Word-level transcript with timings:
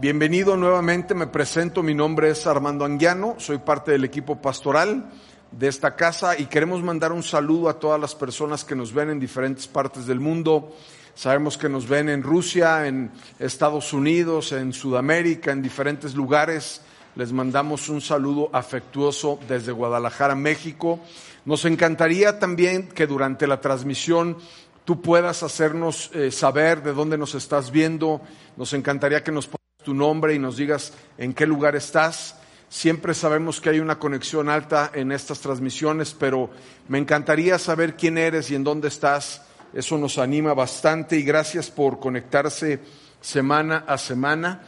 Bienvenido 0.00 0.56
nuevamente, 0.56 1.14
me 1.14 1.26
presento, 1.26 1.82
mi 1.82 1.92
nombre 1.92 2.30
es 2.30 2.46
Armando 2.46 2.86
Anguiano, 2.86 3.34
soy 3.36 3.58
parte 3.58 3.92
del 3.92 4.02
equipo 4.02 4.40
pastoral 4.40 5.10
de 5.52 5.68
esta 5.68 5.94
casa 5.94 6.38
y 6.38 6.46
queremos 6.46 6.82
mandar 6.82 7.12
un 7.12 7.22
saludo 7.22 7.68
a 7.68 7.78
todas 7.78 8.00
las 8.00 8.14
personas 8.14 8.64
que 8.64 8.74
nos 8.74 8.94
ven 8.94 9.10
en 9.10 9.20
diferentes 9.20 9.68
partes 9.68 10.06
del 10.06 10.18
mundo. 10.18 10.74
Sabemos 11.14 11.58
que 11.58 11.68
nos 11.68 11.86
ven 11.86 12.08
en 12.08 12.22
Rusia, 12.22 12.86
en 12.86 13.10
Estados 13.38 13.92
Unidos, 13.92 14.52
en 14.52 14.72
Sudamérica, 14.72 15.52
en 15.52 15.60
diferentes 15.60 16.14
lugares. 16.14 16.80
Les 17.14 17.30
mandamos 17.30 17.90
un 17.90 18.00
saludo 18.00 18.48
afectuoso 18.54 19.38
desde 19.48 19.70
Guadalajara, 19.70 20.34
México. 20.34 20.98
Nos 21.44 21.66
encantaría 21.66 22.38
también 22.38 22.88
que 22.88 23.06
durante 23.06 23.46
la 23.46 23.60
transmisión 23.60 24.38
tú 24.86 25.02
puedas 25.02 25.42
hacernos 25.42 26.10
eh, 26.14 26.30
saber 26.30 26.82
de 26.82 26.94
dónde 26.94 27.18
nos 27.18 27.34
estás 27.34 27.70
viendo. 27.70 28.22
Nos 28.56 28.72
encantaría 28.72 29.22
que 29.22 29.30
nos 29.30 29.46
tu 29.90 29.94
nombre 29.94 30.32
y 30.32 30.38
nos 30.38 30.56
digas 30.56 30.92
en 31.18 31.34
qué 31.34 31.44
lugar 31.46 31.74
estás. 31.74 32.36
Siempre 32.68 33.12
sabemos 33.12 33.60
que 33.60 33.70
hay 33.70 33.80
una 33.80 33.98
conexión 33.98 34.48
alta 34.48 34.92
en 34.94 35.10
estas 35.10 35.40
transmisiones, 35.40 36.14
pero 36.14 36.48
me 36.86 36.98
encantaría 36.98 37.58
saber 37.58 37.96
quién 37.96 38.16
eres 38.16 38.52
y 38.52 38.54
en 38.54 38.62
dónde 38.62 38.86
estás. 38.86 39.42
Eso 39.74 39.98
nos 39.98 40.16
anima 40.18 40.54
bastante 40.54 41.16
y 41.16 41.24
gracias 41.24 41.72
por 41.72 41.98
conectarse 41.98 42.78
semana 43.20 43.84
a 43.88 43.98
semana. 43.98 44.60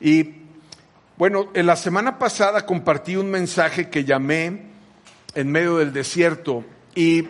Y 0.00 0.42
bueno, 1.16 1.48
en 1.54 1.66
la 1.66 1.74
semana 1.74 2.16
pasada 2.16 2.64
compartí 2.64 3.16
un 3.16 3.32
mensaje 3.32 3.90
que 3.90 4.04
llamé 4.04 4.62
en 5.34 5.50
medio 5.50 5.78
del 5.78 5.92
desierto 5.92 6.64
y 6.94 7.26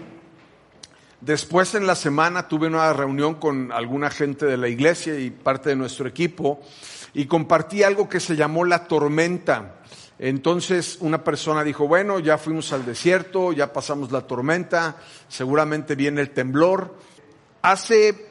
después 1.22 1.74
en 1.74 1.86
la 1.86 1.94
semana 1.94 2.46
tuve 2.46 2.66
una 2.66 2.92
reunión 2.92 3.36
con 3.36 3.72
alguna 3.72 4.10
gente 4.10 4.44
de 4.44 4.58
la 4.58 4.68
iglesia 4.68 5.18
y 5.18 5.30
parte 5.30 5.70
de 5.70 5.76
nuestro 5.76 6.06
equipo 6.06 6.60
y 7.18 7.26
compartí 7.26 7.82
algo 7.82 8.08
que 8.08 8.20
se 8.20 8.36
llamó 8.36 8.64
la 8.64 8.86
tormenta. 8.86 9.80
Entonces 10.20 10.98
una 11.00 11.24
persona 11.24 11.64
dijo, 11.64 11.88
bueno, 11.88 12.20
ya 12.20 12.38
fuimos 12.38 12.72
al 12.72 12.86
desierto, 12.86 13.52
ya 13.52 13.72
pasamos 13.72 14.12
la 14.12 14.20
tormenta, 14.20 14.94
seguramente 15.26 15.96
viene 15.96 16.20
el 16.20 16.30
temblor. 16.30 16.94
Hace 17.60 18.28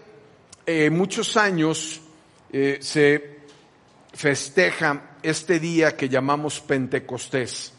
eh, 0.66 0.90
muchos 0.90 1.36
años 1.36 2.00
eh, 2.50 2.78
se 2.80 3.40
festeja 4.14 5.18
este 5.22 5.60
día 5.60 5.98
que 5.98 6.08
llamamos 6.08 6.62
Pentecostés. 6.62 7.74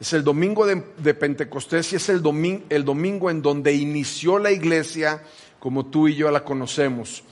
Es 0.00 0.12
el 0.14 0.24
domingo 0.24 0.64
de, 0.64 1.12
Pentecostés 1.12 1.92
y 1.92 1.96
es 1.96 2.08
el, 2.08 2.22
domingo 2.22 3.28
en 3.28 3.42
donde 3.42 3.74
inició 3.74 4.38
la 4.38 4.50
iglesia 4.50 5.22
como 5.58 5.84
tú 5.84 6.08
y 6.08 6.14
yo 6.14 6.30
la 6.30 6.42
conocemos. 6.42 7.22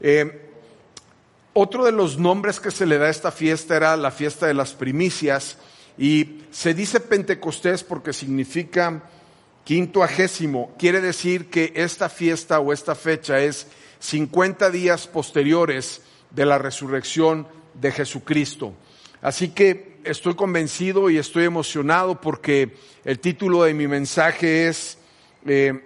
Eh, 0.00 0.47
otro 1.60 1.84
de 1.84 1.92
los 1.92 2.18
nombres 2.18 2.60
que 2.60 2.70
se 2.70 2.86
le 2.86 2.98
da 2.98 3.06
a 3.06 3.10
esta 3.10 3.32
fiesta 3.32 3.76
era 3.76 3.96
la 3.96 4.12
fiesta 4.12 4.46
de 4.46 4.54
las 4.54 4.74
primicias 4.74 5.58
y 5.98 6.42
se 6.52 6.72
dice 6.72 7.00
Pentecostés 7.00 7.82
porque 7.82 8.12
significa 8.12 9.02
quintoagésimo. 9.64 10.76
Quiere 10.78 11.00
decir 11.00 11.50
que 11.50 11.72
esta 11.74 12.08
fiesta 12.08 12.60
o 12.60 12.72
esta 12.72 12.94
fecha 12.94 13.40
es 13.40 13.66
50 13.98 14.70
días 14.70 15.08
posteriores 15.08 16.02
de 16.30 16.46
la 16.46 16.58
resurrección 16.58 17.48
de 17.74 17.90
Jesucristo. 17.90 18.74
Así 19.20 19.48
que 19.48 19.98
estoy 20.04 20.36
convencido 20.36 21.10
y 21.10 21.18
estoy 21.18 21.44
emocionado 21.44 22.20
porque 22.20 22.76
el 23.04 23.18
título 23.18 23.64
de 23.64 23.74
mi 23.74 23.88
mensaje 23.88 24.68
es 24.68 24.98
eh, 25.44 25.82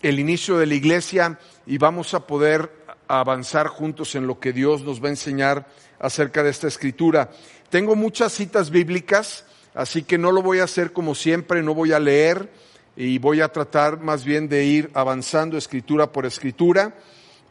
el 0.00 0.20
inicio 0.20 0.58
de 0.58 0.66
la 0.66 0.74
iglesia 0.76 1.40
y 1.66 1.76
vamos 1.76 2.14
a 2.14 2.24
poder 2.24 2.77
avanzar 3.08 3.66
juntos 3.66 4.14
en 4.14 4.26
lo 4.26 4.38
que 4.38 4.52
Dios 4.52 4.82
nos 4.82 5.02
va 5.02 5.06
a 5.08 5.10
enseñar 5.10 5.66
acerca 5.98 6.42
de 6.42 6.50
esta 6.50 6.68
escritura. 6.68 7.30
Tengo 7.70 7.96
muchas 7.96 8.32
citas 8.32 8.70
bíblicas, 8.70 9.44
así 9.74 10.02
que 10.02 10.18
no 10.18 10.30
lo 10.30 10.42
voy 10.42 10.60
a 10.60 10.64
hacer 10.64 10.92
como 10.92 11.14
siempre, 11.14 11.62
no 11.62 11.74
voy 11.74 11.92
a 11.92 11.98
leer 11.98 12.50
y 12.96 13.18
voy 13.18 13.40
a 13.40 13.48
tratar 13.48 14.00
más 14.00 14.24
bien 14.24 14.48
de 14.48 14.64
ir 14.64 14.90
avanzando 14.94 15.56
escritura 15.56 16.12
por 16.12 16.26
escritura. 16.26 16.94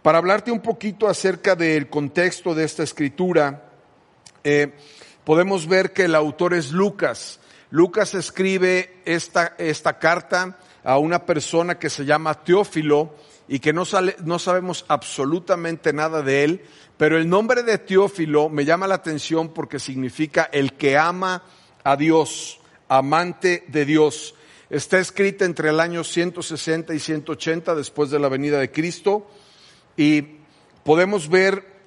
Para 0.01 0.19
hablarte 0.19 0.51
un 0.51 0.62
poquito 0.62 1.07
acerca 1.07 1.56
del 1.56 1.89
contexto 1.89 2.53
de 2.53 2.63
esta 2.63 2.84
escritura, 2.84 3.69
eh, 4.44 4.74
podemos 5.24 5.68
ver 5.68 5.91
que 5.91 6.06
el 6.06 6.16
autor 6.16 6.53
es 6.53 6.72
Lucas. 6.72 7.39
Lucas 7.69 8.13
escribe 8.13 9.01
esta, 9.06 9.56
esta 9.57 10.00
carta 10.00 10.57
a 10.84 10.97
una 10.97 11.25
persona 11.25 11.78
que 11.78 11.89
se 11.89 12.06
llama 12.06 12.34
Teófilo, 12.34 13.16
y 13.47 13.59
que 13.59 13.74
no, 13.74 13.84
no 14.25 14.40
sabemos 14.40 14.85
absolutamente 14.88 15.94
nada 15.94 16.22
de 16.22 16.44
él, 16.44 16.62
pero 16.97 17.18
el 17.18 17.30
nombre 17.30 17.63
de 17.63 17.78
Teófilo 17.78 18.50
me 18.50 18.66
llama 18.66 18.88
la 18.88 18.96
atención 18.96 19.53
porque 19.53 19.80
significa 19.80 20.50
el 20.52 20.74
que 20.74 20.97
ama 20.97 21.44
a 21.84 21.96
Dios, 21.96 22.59
amante 22.90 23.63
de 23.68 23.86
Dios. 23.86 24.36
Está 24.69 25.00
escrita 25.00 25.46
entre 25.46 25.69
el 25.69 25.80
año 25.80 26.03
160 26.03 26.94
y 26.94 27.00
180 27.00 27.75
después 27.75 28.09
de 28.09 28.19
la 28.19 28.28
venida 28.28 28.59
de 28.59 28.72
Cristo 28.72 29.30
y 29.96 30.24
podemos 30.84 31.30
ver 31.30 31.78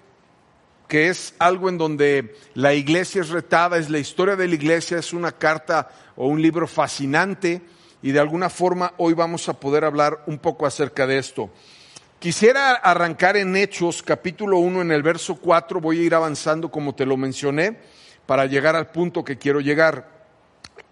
que 0.89 1.09
es 1.09 1.35
algo 1.39 1.69
en 1.69 1.79
donde 1.79 2.35
la 2.55 2.75
iglesia 2.75 3.21
es 3.21 3.29
retada, 3.29 3.79
es 3.79 3.91
la 3.91 3.99
historia 3.99 4.35
de 4.35 4.49
la 4.49 4.55
iglesia, 4.55 4.99
es 4.99 5.13
una 5.13 5.33
carta 5.33 5.89
o 6.17 6.27
un 6.27 6.43
libro 6.43 6.67
fascinante 6.67 7.63
y 8.03 8.13
de 8.13 8.21
alguna 8.21 8.51
forma 8.51 8.95
hoy 8.97 9.15
vamos 9.15 9.49
a 9.49 9.55
poder 9.55 9.85
hablar 9.85 10.23
un 10.27 10.39
poco 10.39 10.67
acerca 10.67 11.07
de 11.07 11.19
esto. 11.19 11.51
Quisiera 12.19 12.75
arrancar 12.75 13.37
en 13.37 13.57
Hechos 13.57 14.03
capítulo 14.03 14.59
1 14.59 14.83
en 14.83 14.93
el 14.93 15.03
verso 15.03 15.37
4, 15.37 15.81
voy 15.81 16.01
a 16.01 16.03
ir 16.03 16.15
avanzando 16.15 16.71
como 16.71 16.95
te 16.95 17.07
lo 17.07 17.17
mencioné 17.17 17.79
para 18.27 18.47
llegar 18.47 18.77
al 18.77 18.91
punto 18.91 19.25
que 19.25 19.39
quiero 19.39 19.61
llegar. 19.61 20.21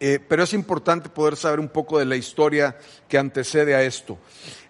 Eh, 0.00 0.20
pero 0.26 0.44
es 0.44 0.52
importante 0.52 1.08
poder 1.08 1.36
saber 1.36 1.58
un 1.58 1.68
poco 1.68 1.98
de 1.98 2.04
la 2.04 2.14
historia 2.14 2.78
que 3.08 3.18
antecede 3.18 3.74
a 3.74 3.82
esto. 3.82 4.18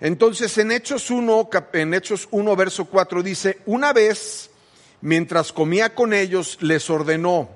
Entonces, 0.00 0.56
en 0.56 0.72
Hechos 0.72 1.10
1, 1.10 1.50
en 1.74 1.94
Hechos 1.94 2.28
1, 2.30 2.56
verso 2.56 2.86
4 2.86 3.22
dice, 3.22 3.58
una 3.66 3.92
vez, 3.92 4.50
mientras 5.02 5.52
comía 5.52 5.94
con 5.94 6.14
ellos, 6.14 6.56
les 6.60 6.88
ordenó, 6.88 7.50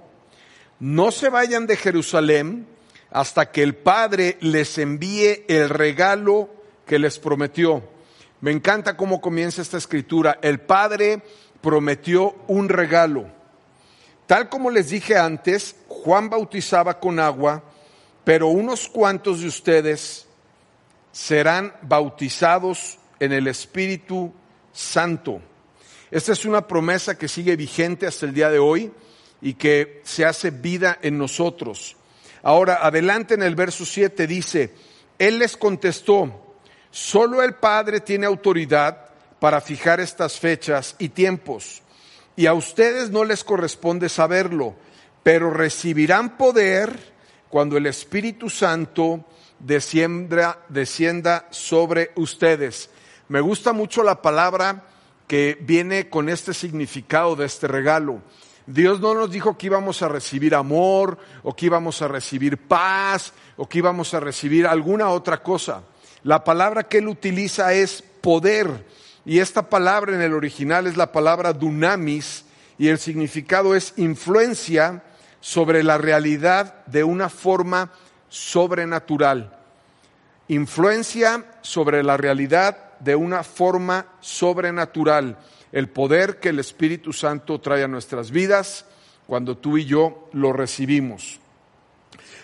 no 0.81 1.11
se 1.13 1.31
vayan 1.31 1.67
de 1.67 1.77
Jerusalén, 1.77 2.67
hasta 3.13 3.51
que 3.51 3.63
el 3.63 3.75
Padre 3.75 4.39
les 4.41 4.79
envíe 4.79 5.45
el 5.49 5.69
regalo 5.69 6.49
que 6.87 6.99
les 6.99 7.19
prometió. 7.19 7.83
Me 8.41 8.51
encanta 8.51 8.97
cómo 8.97 9.21
comienza 9.21 9.63
esta 9.63 9.79
escritura. 9.79 10.39
El 10.43 10.61
Padre 10.61 11.23
prometió 11.61 12.35
un 12.49 12.69
regalo. 12.69 13.27
Tal 14.27 14.49
como 14.49 14.71
les 14.71 14.91
dije 14.91 15.17
antes, 15.17 15.77
Juan 15.89 16.31
bautizaba 16.31 16.99
con 16.99 17.21
agua, 17.21 17.63
pero 18.25 18.49
unos 18.49 18.89
cuantos 18.89 19.41
de 19.41 19.49
ustedes 19.49 20.27
serán 21.13 21.75
bautizados 21.83 22.99
en 23.21 23.33
el 23.33 23.47
Espíritu 23.47 24.33
Santo. 24.73 25.41
Esta 26.11 26.33
es 26.33 26.45
una 26.45 26.67
promesa 26.67 27.17
que 27.17 27.29
sigue 27.29 27.57
vigente 27.57 28.07
hasta 28.07 28.27
el 28.27 28.35
día 28.35 28.51
de 28.51 28.59
hoy 28.59 28.93
y 29.41 29.55
que 29.55 30.01
se 30.05 30.25
hace 30.25 30.51
vida 30.51 30.99
en 31.03 31.19
nosotros. 31.19 31.97
Ahora, 32.43 32.79
adelante 32.83 33.35
en 33.35 33.43
el 33.43 33.55
verso 33.55 33.85
7 33.85 34.27
dice, 34.27 34.75
Él 35.19 35.39
les 35.39 35.57
contestó, 35.57 36.57
solo 36.91 37.43
el 37.43 37.55
Padre 37.55 38.01
tiene 38.01 38.27
autoridad 38.27 39.07
para 39.39 39.61
fijar 39.61 40.01
estas 40.01 40.39
fechas 40.39 40.97
y 40.99 41.11
tiempos, 41.11 41.83
y 42.37 42.47
a 42.47 42.55
ustedes 42.55 43.11
no 43.11 43.25
les 43.25 43.45
corresponde 43.45 44.09
saberlo, 44.09 44.75
pero 45.23 45.51
recibirán 45.51 46.37
poder 46.37 47.13
cuando 47.49 47.77
el 47.77 47.87
Espíritu 47.87 48.49
Santo 48.51 49.25
descienda, 49.59 50.59
descienda 50.69 51.47
sobre 51.51 52.11
ustedes. 52.17 52.91
Me 53.29 53.41
gusta 53.41 53.73
mucho 53.73 54.03
la 54.03 54.21
palabra 54.21 54.85
que 55.27 55.57
viene 55.61 56.09
con 56.09 56.29
este 56.29 56.53
significado 56.55 57.37
de 57.37 57.47
este 57.47 57.69
regalo. 57.69 58.23
Dios 58.67 59.01
no 59.01 59.15
nos 59.15 59.31
dijo 59.31 59.59
que 59.59 59.67
íbamos 59.67 60.03
a 60.03 60.09
recibir 60.09 60.55
amor 60.55 61.19
o 61.43 61.55
que 61.55 61.67
íbamos 61.67 62.01
a 62.03 62.09
recibir 62.09 62.59
paz 62.59 63.33
o 63.57 63.69
que 63.69 63.79
íbamos 63.79 64.15
a 64.15 64.21
recibir 64.21 64.67
alguna 64.67 65.09
otra 65.09 65.43
cosa. 65.43 65.83
La 66.23 66.45
palabra 66.45 66.85
que 66.85 66.99
Él 66.99 67.09
utiliza 67.09 67.73
es 67.73 68.03
poder 68.21 68.87
y 69.25 69.41
esta 69.41 69.69
palabra 69.69 70.15
en 70.15 70.23
el 70.23 70.35
original 70.35 70.87
es 70.87 70.97
la 70.97 71.11
palabra 71.13 71.53
dunamis 71.53 72.45
y 72.79 72.89
el 72.89 72.99
significado 72.99 73.75
es 73.75 73.95
influencia 73.97 75.03
sobre 75.41 75.83
la 75.83 75.99
realidad 75.99 76.85
de 76.87 77.03
una 77.03 77.29
forma 77.29 77.91
sobrenatural. 78.29 79.57
Influencia 80.49 81.45
sobre 81.63 82.03
la 82.03 82.17
realidad 82.17 82.99
de 83.01 83.17
una 83.17 83.43
forma 83.43 84.07
sobrenatural 84.21 85.37
el 85.73 85.89
poder 85.89 86.39
que 86.39 86.51
el 86.51 86.59
Espíritu 86.59 87.13
Santo 87.13 87.61
trae 87.61 87.83
a 87.83 87.89
nuestras 87.89 88.31
vidas 88.31 88.85
cuando 89.27 89.57
tú 89.57 89.79
y 89.79 89.87
yo 89.87 90.29
lo 90.33 90.53
recibimos. 90.53 91.41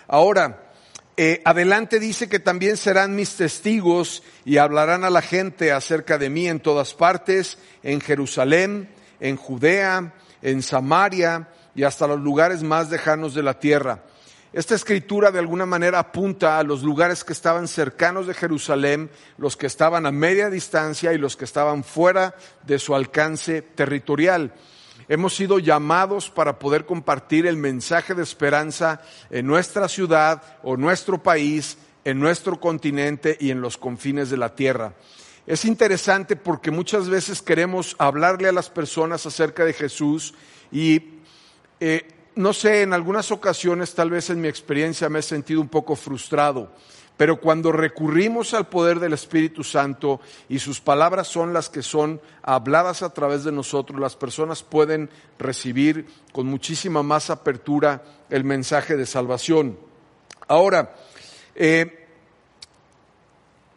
Ahora, 0.07 0.71
eh, 1.15 1.41
adelante 1.45 1.99
dice 1.99 2.29
que 2.29 2.39
también 2.39 2.77
serán 2.77 3.15
mis 3.15 3.35
testigos 3.35 4.23
y 4.45 4.57
hablarán 4.57 5.03
a 5.03 5.09
la 5.09 5.21
gente 5.21 5.71
acerca 5.71 6.17
de 6.17 6.29
mí 6.29 6.47
en 6.47 6.61
todas 6.61 6.93
partes, 6.93 7.57
en 7.83 8.01
Jerusalén, 8.01 8.89
en 9.19 9.35
Judea, 9.35 10.13
en 10.41 10.61
Samaria 10.63 11.49
y 11.75 11.83
hasta 11.83 12.07
los 12.07 12.19
lugares 12.19 12.63
más 12.63 12.89
lejanos 12.89 13.33
de 13.33 13.43
la 13.43 13.59
tierra. 13.59 14.03
Esta 14.51 14.73
escritura 14.73 15.29
de 15.29 15.37
alguna 15.37 15.67
manera 15.67 15.99
apunta 15.99 16.57
a 16.57 16.63
los 16.63 16.81
lugares 16.81 17.23
que 17.23 17.33
estaban 17.33 17.67
cercanos 17.67 18.25
de 18.25 18.33
Jerusalén, 18.33 19.11
los 19.37 19.55
que 19.55 19.67
estaban 19.67 20.07
a 20.07 20.11
media 20.11 20.49
distancia 20.49 21.13
y 21.13 21.19
los 21.19 21.37
que 21.37 21.45
estaban 21.45 21.83
fuera 21.83 22.35
de 22.65 22.79
su 22.79 22.95
alcance 22.95 23.61
territorial. 23.61 24.51
Hemos 25.07 25.35
sido 25.35 25.59
llamados 25.59 26.31
para 26.31 26.57
poder 26.57 26.85
compartir 26.85 27.45
el 27.45 27.57
mensaje 27.57 28.15
de 28.15 28.23
esperanza 28.23 29.01
en 29.29 29.45
nuestra 29.45 29.87
ciudad 29.87 30.41
o 30.63 30.77
nuestro 30.77 31.21
país, 31.21 31.77
en 32.03 32.19
nuestro 32.19 32.59
continente 32.59 33.37
y 33.39 33.51
en 33.51 33.61
los 33.61 33.77
confines 33.77 34.31
de 34.31 34.37
la 34.37 34.55
tierra. 34.55 34.93
Es 35.45 35.63
interesante 35.63 36.35
porque 36.35 36.71
muchas 36.71 37.07
veces 37.07 37.43
queremos 37.43 37.95
hablarle 37.99 38.49
a 38.49 38.51
las 38.51 38.69
personas 38.69 39.27
acerca 39.27 39.63
de 39.63 39.73
Jesús 39.73 40.33
y 40.71 41.19
eh, 41.79 42.18
no 42.39 42.53
sé, 42.53 42.83
en 42.83 42.93
algunas 42.93 43.33
ocasiones, 43.33 43.93
tal 43.93 44.11
vez 44.11 44.29
en 44.29 44.39
mi 44.39 44.47
experiencia 44.47 45.09
me 45.09 45.19
he 45.19 45.21
sentido 45.21 45.59
un 45.59 45.67
poco 45.67 45.97
frustrado, 45.97 46.71
pero 47.17 47.41
cuando 47.41 47.73
recurrimos 47.73 48.53
al 48.53 48.69
poder 48.69 49.01
del 49.01 49.11
Espíritu 49.11 49.61
Santo 49.61 50.21
y 50.47 50.59
sus 50.59 50.79
palabras 50.79 51.27
son 51.27 51.51
las 51.51 51.67
que 51.67 51.81
son 51.83 52.21
habladas 52.41 53.03
a 53.03 53.13
través 53.13 53.43
de 53.43 53.51
nosotros, 53.51 53.99
las 53.99 54.15
personas 54.15 54.63
pueden 54.63 55.09
recibir 55.37 56.05
con 56.31 56.47
muchísima 56.47 57.03
más 57.03 57.29
apertura 57.29 58.03
el 58.29 58.45
mensaje 58.45 58.95
de 58.95 59.05
salvación. 59.05 59.77
Ahora, 60.47 60.95
eh, 61.55 62.07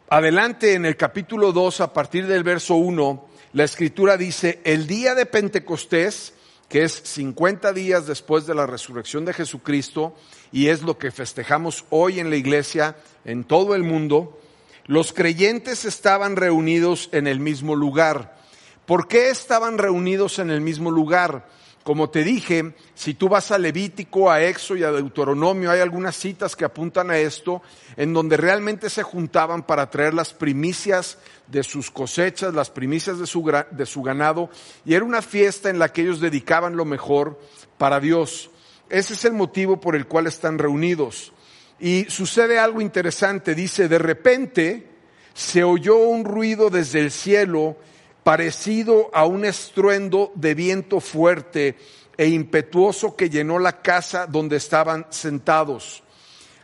adelante 0.07 0.75
en 0.75 0.85
el 0.85 0.95
capítulo 0.95 1.51
2, 1.51 1.81
a 1.81 1.91
partir 1.91 2.27
del 2.27 2.43
verso 2.43 2.75
1, 2.75 3.27
la 3.51 3.65
escritura 3.65 4.15
dice, 4.15 4.61
el 4.63 4.87
día 4.87 5.15
de 5.15 5.25
Pentecostés, 5.25 6.33
que 6.73 6.85
es 6.85 7.03
50 7.03 7.71
días 7.71 8.07
después 8.07 8.47
de 8.47 8.55
la 8.55 8.65
resurrección 8.65 9.25
de 9.25 9.33
Jesucristo 9.33 10.15
y 10.51 10.69
es 10.69 10.81
lo 10.81 10.97
que 10.97 11.11
festejamos 11.11 11.85
hoy 11.91 12.19
en 12.19 12.31
la 12.31 12.35
iglesia 12.35 12.95
en 13.25 13.43
todo 13.43 13.75
el 13.75 13.83
mundo, 13.83 14.39
los 14.87 15.13
creyentes 15.13 15.85
estaban 15.85 16.35
reunidos 16.35 17.09
en 17.11 17.27
el 17.27 17.39
mismo 17.39 17.75
lugar. 17.75 18.39
¿Por 18.87 19.07
qué 19.07 19.29
estaban 19.29 19.77
reunidos 19.77 20.39
en 20.39 20.49
el 20.49 20.61
mismo 20.61 20.89
lugar? 20.89 21.47
Como 21.83 22.09
te 22.09 22.23
dije, 22.23 22.73
si 22.95 23.13
tú 23.13 23.27
vas 23.27 23.51
a 23.51 23.57
Levítico, 23.57 24.31
a 24.31 24.41
Éxodo 24.41 24.77
y 24.77 24.83
a 24.83 24.91
Deuteronomio, 24.91 25.69
hay 25.69 25.81
algunas 25.81 26.15
citas 26.15 26.55
que 26.55 26.63
apuntan 26.63 27.11
a 27.11 27.17
esto, 27.17 27.61
en 27.97 28.13
donde 28.13 28.37
realmente 28.37 28.89
se 28.89 29.03
juntaban 29.03 29.63
para 29.63 29.89
traer 29.89 30.13
las 30.13 30.33
primicias 30.33 31.17
de 31.47 31.61
sus 31.61 31.91
cosechas, 31.91 32.53
las 32.53 32.69
primicias 32.69 33.19
de 33.19 33.27
su, 33.27 33.43
de 33.71 33.85
su 33.85 34.01
ganado, 34.01 34.49
y 34.85 34.93
era 34.93 35.03
una 35.03 35.21
fiesta 35.21 35.69
en 35.69 35.77
la 35.77 35.91
que 35.91 36.03
ellos 36.03 36.21
dedicaban 36.21 36.77
lo 36.77 36.85
mejor 36.85 37.37
para 37.77 37.99
Dios. 37.99 38.49
Ese 38.89 39.13
es 39.15 39.25
el 39.25 39.33
motivo 39.33 39.81
por 39.81 39.97
el 39.97 40.07
cual 40.07 40.27
están 40.27 40.59
reunidos. 40.59 41.33
Y 41.79 42.05
sucede 42.07 42.59
algo 42.59 42.79
interesante, 42.79 43.55
dice, 43.55 43.89
de 43.89 43.99
repente 43.99 44.87
se 45.33 45.65
oyó 45.65 45.97
un 45.97 46.23
ruido 46.23 46.69
desde 46.69 47.01
el 47.01 47.11
cielo, 47.11 47.75
parecido 48.23 49.09
a 49.13 49.25
un 49.25 49.45
estruendo 49.45 50.31
de 50.35 50.53
viento 50.53 50.99
fuerte 50.99 51.77
e 52.17 52.27
impetuoso 52.27 53.15
que 53.15 53.29
llenó 53.29 53.59
la 53.59 53.81
casa 53.81 54.27
donde 54.27 54.57
estaban 54.57 55.07
sentados. 55.09 56.03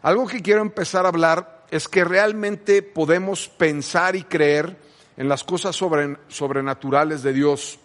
Algo 0.02 0.28
que 0.28 0.42
quiero 0.42 0.62
empezar 0.62 1.06
a 1.06 1.10
hablar 1.10 1.66
es 1.72 1.88
que 1.88 2.04
realmente 2.04 2.82
podemos 2.82 3.50
pensar 3.50 4.16
y 4.16 4.24
creer 4.24 4.78
en 5.18 5.28
las 5.28 5.44
cosas 5.44 5.76
sobrenaturales 5.76 7.22
de 7.24 7.34
Dios. 7.34 7.80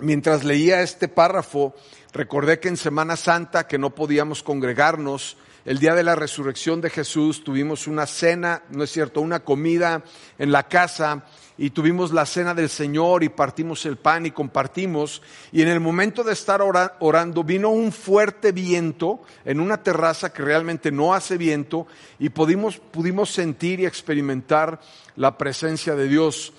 Mientras 0.00 0.44
leía 0.44 0.82
este 0.82 1.08
párrafo, 1.08 1.74
recordé 2.12 2.60
que 2.60 2.68
en 2.68 2.76
Semana 2.76 3.16
Santa, 3.16 3.66
que 3.66 3.78
no 3.78 3.94
podíamos 3.94 4.42
congregarnos, 4.42 5.36
el 5.64 5.78
día 5.78 5.94
de 5.94 6.02
la 6.02 6.16
resurrección 6.16 6.80
de 6.80 6.90
Jesús 6.90 7.44
tuvimos 7.44 7.86
una 7.86 8.06
cena, 8.06 8.64
no 8.70 8.82
es 8.82 8.90
cierto, 8.90 9.20
una 9.20 9.44
comida 9.44 10.02
en 10.38 10.50
la 10.50 10.66
casa 10.66 11.24
y 11.58 11.70
tuvimos 11.70 12.12
la 12.12 12.26
cena 12.26 12.54
del 12.54 12.68
Señor 12.68 13.22
y 13.22 13.28
partimos 13.28 13.84
el 13.86 13.96
pan 13.96 14.26
y 14.26 14.30
compartimos. 14.30 15.22
Y 15.52 15.62
en 15.62 15.68
el 15.68 15.80
momento 15.80 16.24
de 16.24 16.32
estar 16.32 16.62
orando 16.62 17.44
vino 17.44 17.70
un 17.70 17.92
fuerte 17.92 18.52
viento 18.52 19.22
en 19.44 19.60
una 19.60 19.82
terraza 19.82 20.32
que 20.32 20.42
realmente 20.42 20.90
no 20.90 21.14
hace 21.14 21.36
viento 21.36 21.86
y 22.18 22.30
pudimos, 22.30 22.78
pudimos 22.78 23.30
sentir 23.30 23.80
y 23.80 23.86
experimentar 23.86 24.80
la 25.16 25.36
presencia 25.36 25.94
de 25.94 26.08
Dios. 26.08 26.52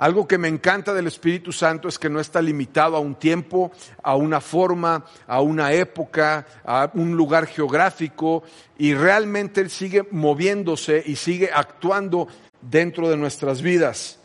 Algo 0.00 0.26
que 0.26 0.38
me 0.38 0.48
encanta 0.48 0.94
del 0.94 1.08
Espíritu 1.08 1.52
Santo 1.52 1.86
es 1.86 1.98
que 1.98 2.08
no 2.08 2.20
está 2.20 2.40
limitado 2.40 2.96
a 2.96 3.00
un 3.00 3.16
tiempo, 3.16 3.70
a 4.02 4.16
una 4.16 4.40
forma, 4.40 5.04
a 5.26 5.42
una 5.42 5.74
época, 5.74 6.46
a 6.64 6.90
un 6.94 7.14
lugar 7.14 7.46
geográfico 7.46 8.42
y 8.78 8.94
realmente 8.94 9.60
Él 9.60 9.68
sigue 9.68 10.08
moviéndose 10.10 11.02
y 11.04 11.16
sigue 11.16 11.50
actuando 11.52 12.28
dentro 12.62 13.10
de 13.10 13.18
nuestras 13.18 13.60
vidas. 13.60 14.19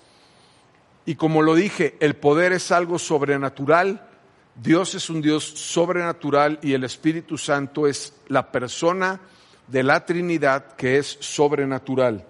Y 1.06 1.16
como 1.16 1.42
lo 1.42 1.56
dije, 1.56 1.96
el 2.00 2.16
poder 2.16 2.52
es 2.52 2.72
algo 2.72 2.98
sobrenatural, 2.98 4.08
Dios 4.56 4.96
es 4.96 5.10
un 5.10 5.22
Dios 5.22 5.44
sobrenatural 5.44 6.60
y 6.62 6.74
el 6.74 6.84
Espíritu 6.84 7.38
Santo 7.38 7.88
es 7.88 8.14
la 8.28 8.52
persona 8.52 9.20
de 9.68 9.84
la 9.84 10.06
Trinidad 10.06 10.76
que 10.76 10.98
es 10.98 11.18
sobrenatural. 11.20 12.26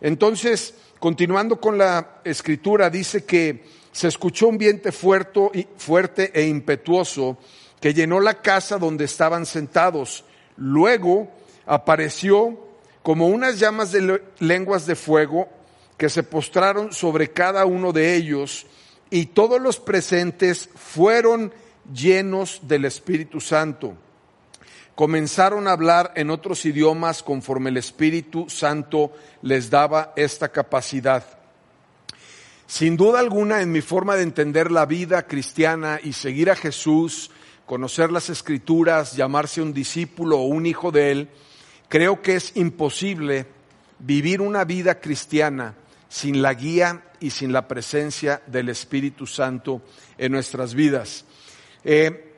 Entonces, 0.00 0.74
continuando 0.98 1.60
con 1.60 1.76
la 1.76 2.20
escritura, 2.24 2.88
dice 2.90 3.24
que 3.24 3.64
se 3.92 4.08
escuchó 4.08 4.48
un 4.48 4.58
viento 4.58 4.90
fuerte, 4.92 5.68
fuerte 5.76 6.30
e 6.34 6.46
impetuoso 6.46 7.38
que 7.80 7.94
llenó 7.94 8.20
la 8.20 8.40
casa 8.40 8.78
donde 8.78 9.04
estaban 9.04 9.46
sentados. 9.46 10.24
Luego 10.56 11.30
apareció 11.66 12.58
como 13.02 13.28
unas 13.28 13.58
llamas 13.58 13.92
de 13.92 14.22
lenguas 14.40 14.86
de 14.86 14.96
fuego 14.96 15.48
que 15.98 16.08
se 16.08 16.22
postraron 16.22 16.92
sobre 16.92 17.32
cada 17.32 17.66
uno 17.66 17.92
de 17.92 18.14
ellos 18.14 18.66
y 19.10 19.26
todos 19.26 19.60
los 19.60 19.80
presentes 19.80 20.70
fueron 20.74 21.52
llenos 21.92 22.60
del 22.62 22.84
Espíritu 22.84 23.40
Santo. 23.40 23.96
Comenzaron 24.94 25.66
a 25.66 25.72
hablar 25.72 26.12
en 26.14 26.30
otros 26.30 26.64
idiomas 26.64 27.22
conforme 27.22 27.70
el 27.70 27.76
Espíritu 27.76 28.48
Santo 28.48 29.12
les 29.42 29.70
daba 29.70 30.12
esta 30.16 30.48
capacidad. 30.50 31.24
Sin 32.66 32.96
duda 32.96 33.18
alguna, 33.18 33.60
en 33.60 33.72
mi 33.72 33.80
forma 33.80 34.14
de 34.14 34.22
entender 34.22 34.70
la 34.70 34.86
vida 34.86 35.26
cristiana 35.26 35.98
y 36.02 36.12
seguir 36.12 36.50
a 36.50 36.56
Jesús, 36.56 37.30
conocer 37.66 38.12
las 38.12 38.28
escrituras, 38.28 39.16
llamarse 39.16 39.62
un 39.62 39.72
discípulo 39.72 40.38
o 40.38 40.46
un 40.46 40.66
hijo 40.66 40.92
de 40.92 41.10
Él, 41.10 41.28
creo 41.88 42.22
que 42.22 42.36
es 42.36 42.56
imposible 42.56 43.46
vivir 43.98 44.40
una 44.40 44.64
vida 44.64 45.00
cristiana 45.00 45.74
sin 46.08 46.42
la 46.42 46.54
guía 46.54 47.04
y 47.20 47.30
sin 47.30 47.52
la 47.52 47.68
presencia 47.68 48.42
del 48.46 48.68
Espíritu 48.68 49.26
Santo 49.26 49.82
en 50.16 50.32
nuestras 50.32 50.74
vidas. 50.74 51.24
Eh, 51.84 52.34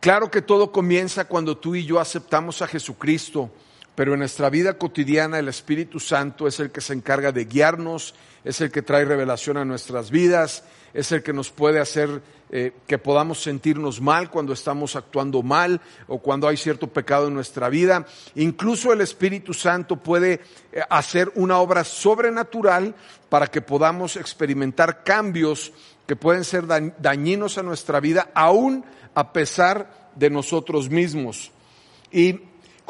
claro 0.00 0.30
que 0.30 0.42
todo 0.42 0.72
comienza 0.72 1.26
cuando 1.26 1.56
tú 1.56 1.74
y 1.74 1.84
yo 1.84 2.00
aceptamos 2.00 2.62
a 2.62 2.66
Jesucristo, 2.66 3.50
pero 3.94 4.14
en 4.14 4.20
nuestra 4.20 4.50
vida 4.50 4.78
cotidiana 4.78 5.38
el 5.38 5.48
Espíritu 5.48 6.00
Santo 6.00 6.46
es 6.46 6.60
el 6.60 6.70
que 6.70 6.80
se 6.80 6.94
encarga 6.94 7.32
de 7.32 7.44
guiarnos, 7.44 8.14
es 8.44 8.60
el 8.60 8.70
que 8.70 8.82
trae 8.82 9.04
revelación 9.04 9.56
a 9.56 9.64
nuestras 9.64 10.10
vidas, 10.10 10.64
es 10.94 11.12
el 11.12 11.22
que 11.22 11.32
nos 11.32 11.50
puede 11.50 11.80
hacer 11.80 12.22
eh, 12.50 12.72
que 12.86 12.98
podamos 12.98 13.42
sentirnos 13.42 14.00
mal 14.00 14.30
cuando 14.30 14.52
estamos 14.52 14.94
actuando 14.94 15.42
mal 15.42 15.80
o 16.06 16.18
cuando 16.18 16.46
hay 16.48 16.58
cierto 16.58 16.86
pecado 16.86 17.28
en 17.28 17.34
nuestra 17.34 17.70
vida. 17.70 18.06
Incluso 18.34 18.92
el 18.92 19.00
Espíritu 19.00 19.54
Santo 19.54 19.96
puede 19.96 20.40
eh, 20.70 20.82
hacer 20.90 21.32
una 21.34 21.58
obra 21.58 21.82
sobrenatural 21.82 22.94
para 23.30 23.46
que 23.46 23.62
podamos 23.62 24.16
experimentar 24.16 25.02
cambios 25.02 25.72
que 26.06 26.14
pueden 26.14 26.44
ser 26.44 26.66
dañinos 26.98 27.56
a 27.56 27.62
nuestra 27.62 28.00
vida, 28.00 28.30
aún 28.34 28.84
a 29.14 29.32
pesar 29.32 30.10
de 30.14 30.28
nosotros 30.28 30.90
mismos. 30.90 31.52
Y 32.10 32.40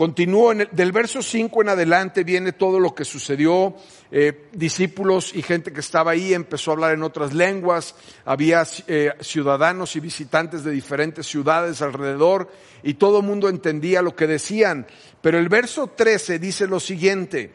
Continúo 0.02 0.50
en 0.50 0.62
el, 0.62 0.68
del 0.72 0.90
verso 0.90 1.22
5 1.22 1.62
en 1.62 1.68
adelante 1.68 2.24
viene 2.24 2.50
todo 2.50 2.80
lo 2.80 2.92
que 2.92 3.04
sucedió. 3.04 3.76
Eh, 4.10 4.48
discípulos 4.50 5.30
y 5.32 5.42
gente 5.42 5.72
que 5.72 5.78
estaba 5.78 6.10
ahí 6.10 6.34
empezó 6.34 6.72
a 6.72 6.74
hablar 6.74 6.94
en 6.94 7.04
otras 7.04 7.32
lenguas. 7.32 7.94
Había 8.24 8.66
eh, 8.88 9.12
ciudadanos 9.20 9.94
y 9.94 10.00
visitantes 10.00 10.64
de 10.64 10.72
diferentes 10.72 11.28
ciudades 11.28 11.82
alrededor 11.82 12.50
y 12.82 12.94
todo 12.94 13.20
el 13.20 13.26
mundo 13.26 13.48
entendía 13.48 14.02
lo 14.02 14.16
que 14.16 14.26
decían. 14.26 14.88
Pero 15.20 15.38
el 15.38 15.48
verso 15.48 15.86
13 15.86 16.40
dice 16.40 16.66
lo 16.66 16.80
siguiente. 16.80 17.52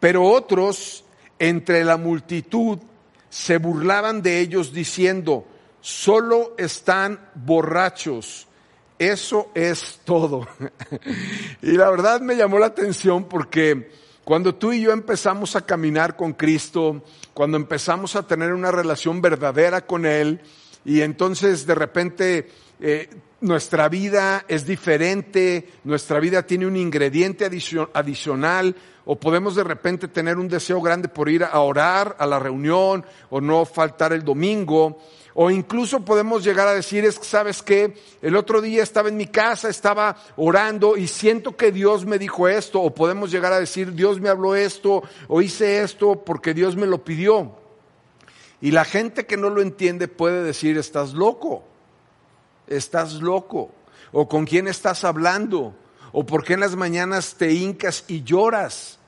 Pero 0.00 0.24
otros 0.24 1.04
entre 1.38 1.84
la 1.84 1.96
multitud 1.96 2.80
se 3.30 3.58
burlaban 3.58 4.20
de 4.20 4.40
ellos 4.40 4.72
diciendo, 4.72 5.46
solo 5.80 6.56
están 6.58 7.20
borrachos 7.36 8.47
eso 8.98 9.50
es 9.54 10.00
todo. 10.04 10.46
y 11.62 11.72
la 11.72 11.90
verdad 11.90 12.20
me 12.20 12.36
llamó 12.36 12.58
la 12.58 12.66
atención 12.66 13.24
porque 13.24 13.90
cuando 14.24 14.54
tú 14.54 14.72
y 14.72 14.82
yo 14.82 14.92
empezamos 14.92 15.56
a 15.56 15.64
caminar 15.64 16.16
con 16.16 16.32
Cristo, 16.34 17.02
cuando 17.32 17.56
empezamos 17.56 18.16
a 18.16 18.26
tener 18.26 18.52
una 18.52 18.70
relación 18.70 19.22
verdadera 19.22 19.86
con 19.86 20.04
Él, 20.04 20.40
y 20.84 21.00
entonces 21.00 21.66
de 21.66 21.74
repente 21.74 22.48
eh, 22.80 23.08
nuestra 23.40 23.88
vida 23.88 24.44
es 24.48 24.66
diferente, 24.66 25.68
nuestra 25.84 26.20
vida 26.20 26.42
tiene 26.42 26.66
un 26.66 26.76
ingrediente 26.76 27.48
adicional, 27.94 28.76
o 29.04 29.18
podemos 29.18 29.54
de 29.54 29.64
repente 29.64 30.08
tener 30.08 30.36
un 30.36 30.48
deseo 30.48 30.82
grande 30.82 31.08
por 31.08 31.30
ir 31.30 31.42
a 31.42 31.60
orar 31.60 32.14
a 32.18 32.26
la 32.26 32.38
reunión 32.38 33.06
o 33.30 33.40
no 33.40 33.64
faltar 33.64 34.12
el 34.12 34.22
domingo, 34.22 34.98
o 35.40 35.50
incluso 35.52 36.00
podemos 36.00 36.42
llegar 36.42 36.66
a 36.66 36.74
decir, 36.74 37.04
es 37.04 37.18
que 37.18 37.24
sabes 37.24 37.62
que 37.62 37.94
el 38.22 38.34
otro 38.34 38.60
día 38.60 38.82
estaba 38.82 39.08
en 39.08 39.16
mi 39.16 39.28
casa, 39.28 39.68
estaba 39.68 40.16
orando 40.36 40.96
y 40.96 41.06
siento 41.06 41.56
que 41.56 41.70
Dios 41.70 42.04
me 42.04 42.18
dijo 42.18 42.48
esto, 42.48 42.82
o 42.82 42.92
podemos 42.92 43.30
llegar 43.30 43.52
a 43.52 43.60
decir, 43.60 43.92
Dios 43.94 44.20
me 44.20 44.28
habló 44.28 44.56
esto, 44.56 45.02
o 45.28 45.40
hice 45.40 45.82
esto 45.82 46.24
porque 46.24 46.54
Dios 46.54 46.74
me 46.74 46.86
lo 46.86 47.04
pidió. 47.04 47.52
Y 48.60 48.72
la 48.72 48.84
gente 48.84 49.26
que 49.26 49.36
no 49.36 49.48
lo 49.48 49.62
entiende 49.62 50.08
puede 50.08 50.42
decir, 50.42 50.76
estás 50.76 51.12
loco 51.12 51.62
estás 52.68 53.14
loco? 53.14 53.70
¿O 54.12 54.28
con 54.28 54.46
quién 54.46 54.68
estás 54.68 55.04
hablando? 55.04 55.74
¿O 56.12 56.24
por 56.24 56.44
qué 56.44 56.54
en 56.54 56.60
las 56.60 56.76
mañanas 56.76 57.34
te 57.36 57.52
hincas 57.52 58.04
y 58.08 58.22
lloras? 58.22 58.98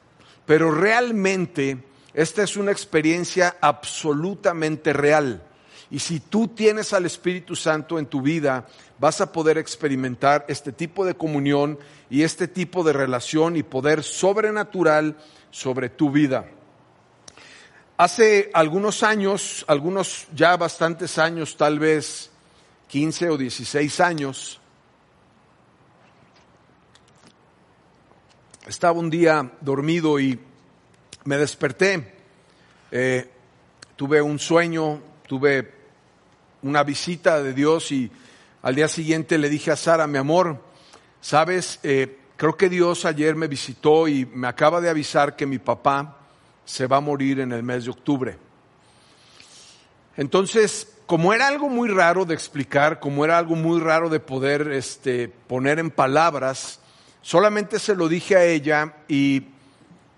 Pero 0.47 0.71
realmente 0.71 1.85
esta 2.13 2.43
es 2.43 2.57
una 2.57 2.73
experiencia 2.73 3.57
absolutamente 3.61 4.93
real. 4.93 5.43
Y 5.91 5.99
si 5.99 6.21
tú 6.21 6.49
tienes 6.49 6.93
al 6.93 7.05
Espíritu 7.05 7.57
Santo 7.57 7.99
en 7.99 8.07
tu 8.07 8.23
vida, 8.23 8.67
vas 8.99 9.21
a 9.21 9.33
poder 9.33 9.59
experimentar 9.59 10.45
este 10.47 10.71
tipo 10.71 11.05
de 11.05 11.15
comunión 11.15 11.79
y 12.09 12.23
este 12.23 12.47
tipo 12.47 12.85
de 12.85 12.93
relación 12.93 13.57
y 13.57 13.65
poder 13.65 14.05
sobrenatural 14.05 15.17
sobre 15.51 15.89
tu 15.89 16.11
vida. 16.11 16.47
Hace 17.97 18.51
algunos 18.55 19.03
años, 19.03 19.65
algunos 19.67 20.29
ya 20.33 20.57
bastantes 20.57 21.19
años 21.19 21.57
tal 21.57 21.81
vez, 21.81 22.31
15 22.89 23.31
o 23.31 23.37
16 23.37 24.01
años, 24.01 24.61
estaba 28.67 28.99
un 28.99 29.11
día 29.11 29.51
dormido 29.61 30.21
y 30.21 30.39
me 31.25 31.37
desperté. 31.37 32.15
Eh, 32.93 33.29
tuve 33.97 34.23
un 34.23 34.39
sueño, 34.39 35.03
tuve 35.27 35.80
una 36.63 36.83
visita 36.83 37.43
de 37.43 37.53
Dios 37.53 37.93
y 37.93 38.11
al 38.63 38.75
día 38.75 38.89
siguiente 38.89 39.39
le 39.39 39.49
dije 39.49 39.71
a 39.71 39.77
Sara, 39.77 40.07
mi 40.07 40.19
amor, 40.19 40.63
sabes, 41.21 41.81
eh, 41.83 42.19
creo 42.37 42.57
que 42.57 42.69
Dios 42.69 43.05
ayer 43.05 43.35
me 43.37 43.47
visitó 43.47 44.09
y 44.09 44.27
me 44.27 44.49
acaba 44.49 44.81
de 44.81 44.91
avisar 44.91 45.37
que 45.37 45.47
mi 45.47 45.59
papá 45.59 46.19
se 46.65 46.87
va 46.87 46.99
a 46.99 47.01
morir 47.01 47.41
en 47.41 47.53
el 47.53 47.63
mes 47.63 47.85
de 47.85 47.91
octubre. 47.91 48.39
Entonces 50.17 50.89
como 51.11 51.35
era 51.35 51.49
algo 51.49 51.69
muy 51.69 51.89
raro 51.89 52.25
de 52.25 52.35
explicar, 52.35 53.01
como 53.01 53.25
era 53.25 53.37
algo 53.37 53.57
muy 53.57 53.81
raro 53.81 54.09
de 54.09 54.21
poder 54.21 54.71
este, 54.71 55.27
poner 55.27 55.81
en 55.81 55.91
palabras, 55.91 56.79
solamente 57.21 57.81
se 57.81 57.97
lo 57.97 58.09
dije 58.09 58.37
a 58.37 58.45
ella 58.45 58.95
y 59.09 59.47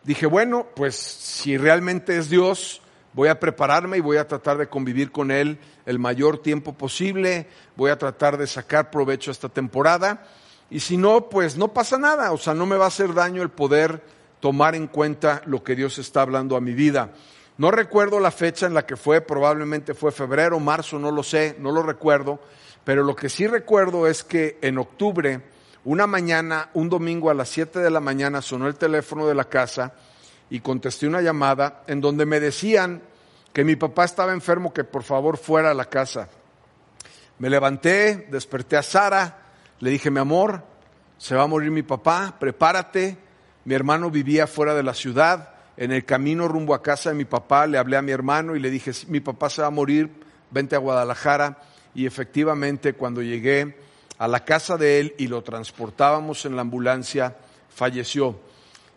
dije, 0.05 0.27
bueno, 0.27 0.67
pues 0.77 0.95
si 0.95 1.57
realmente 1.57 2.19
es 2.19 2.29
Dios, 2.29 2.82
voy 3.13 3.29
a 3.29 3.39
prepararme 3.39 3.99
y 3.99 4.01
voy 4.01 4.17
a 4.17 4.27
tratar 4.27 4.59
de 4.59 4.69
convivir 4.69 5.13
con 5.13 5.31
Él 5.31 5.59
el 5.87 5.99
mayor 5.99 6.39
tiempo 6.39 6.73
posible, 6.73 7.47
voy 7.77 7.91
a 7.91 7.99
tratar 7.99 8.37
de 8.37 8.47
sacar 8.47 8.91
provecho 8.91 9.31
a 9.31 9.33
esta 9.33 9.49
temporada. 9.49 10.27
Y 10.71 10.81
si 10.81 10.97
no, 10.97 11.29
pues 11.29 11.57
no 11.57 11.69
pasa 11.69 11.99
nada, 11.99 12.33
o 12.33 12.39
sea, 12.39 12.55
no 12.55 12.67
me 12.67 12.77
va 12.77 12.87
a 12.87 12.89
hacer 12.89 13.13
daño 13.13 13.43
el 13.43 13.51
poder 13.51 14.03
tomar 14.41 14.75
en 14.75 14.87
cuenta 14.87 15.43
lo 15.47 15.63
que 15.63 15.77
Dios 15.77 15.99
está 15.99 16.23
hablando 16.23 16.57
a 16.57 16.61
mi 16.61 16.73
vida. 16.73 17.11
No 17.59 17.71
recuerdo 17.71 18.19
la 18.19 18.31
fecha 18.31 18.67
en 18.67 18.75
la 18.75 18.87
que 18.87 18.97
fue, 18.97 19.21
probablemente 19.21 19.95
fue 19.95 20.11
febrero, 20.11 20.59
marzo, 20.59 20.99
no 20.99 21.11
lo 21.11 21.23
sé, 21.23 21.57
no 21.59 21.71
lo 21.71 21.83
recuerdo, 21.83 22.41
pero 22.85 23.05
lo 23.05 23.15
que 23.15 23.29
sí 23.29 23.47
recuerdo 23.47 24.07
es 24.07 24.25
que 24.25 24.59
en 24.63 24.79
octubre, 24.79 25.43
una 25.85 26.07
mañana, 26.07 26.71
un 26.73 26.89
domingo 26.89 27.29
a 27.31 27.35
las 27.35 27.51
7 27.51 27.81
de 27.81 27.91
la 27.91 28.01
mañana, 28.01 28.41
sonó 28.41 28.67
el 28.67 28.77
teléfono 28.77 29.27
de 29.27 29.35
la 29.35 29.45
casa 29.45 29.93
y 30.53 30.61
contesté 30.61 31.07
una 31.07 31.23
llamada 31.23 31.83
en 31.87 32.03
donde 32.03 32.27
me 32.27 32.39
decían 32.39 33.01
que 33.55 33.65
mi 33.65 33.75
papá 33.75 34.05
estaba 34.05 34.35
enfermo, 34.35 34.75
que 34.75 34.85
por 34.85 35.03
favor 35.03 35.39
fuera 35.39 35.71
a 35.71 35.75
la 35.75 35.87
casa. 35.87 36.29
Me 37.39 37.49
levanté, 37.49 38.29
desperté 38.31 38.77
a 38.77 38.83
Sara, 38.83 39.39
le 39.81 39.89
dije, 39.89 40.11
mi 40.11 40.21
amor, 40.21 40.63
se 41.17 41.35
va 41.35 41.45
a 41.45 41.47
morir 41.47 41.71
mi 41.71 41.83
papá, 41.83 42.37
prepárate. 42.39 43.17
Mi 43.65 43.73
hermano 43.73 44.11
vivía 44.11 44.47
fuera 44.47 44.75
de 44.75 44.83
la 44.83 44.93
ciudad, 44.93 45.55
en 45.79 45.91
el 45.91 46.05
camino 46.05 46.49
rumbo 46.49 46.75
a 46.75 46.83
casa 46.83 47.09
de 47.09 47.17
mi 47.17 47.25
papá 47.25 47.67
le 47.67 47.79
hablé 47.79 47.97
a 47.97 48.03
mi 48.03 48.13
hermano 48.13 48.55
y 48.55 48.61
le 48.61 48.69
dije, 48.69 48.91
mi 49.09 49.21
papá 49.21 49.49
se 49.49 49.63
va 49.63 49.69
a 49.69 49.71
morir, 49.71 50.11
vente 50.51 50.77
a 50.77 50.81
Guadalajara. 50.81 51.63
Y 51.95 52.05
efectivamente 52.05 52.93
cuando 52.93 53.23
llegué 53.23 53.79
a 54.19 54.29
la 54.29 54.45
casa 54.45 54.77
de 54.77 55.01
él 55.01 55.15
y 55.17 55.29
lo 55.29 55.43
transportábamos 55.43 56.45
en 56.45 56.57
la 56.57 56.61
ambulancia, 56.61 57.39
falleció. 57.71 58.52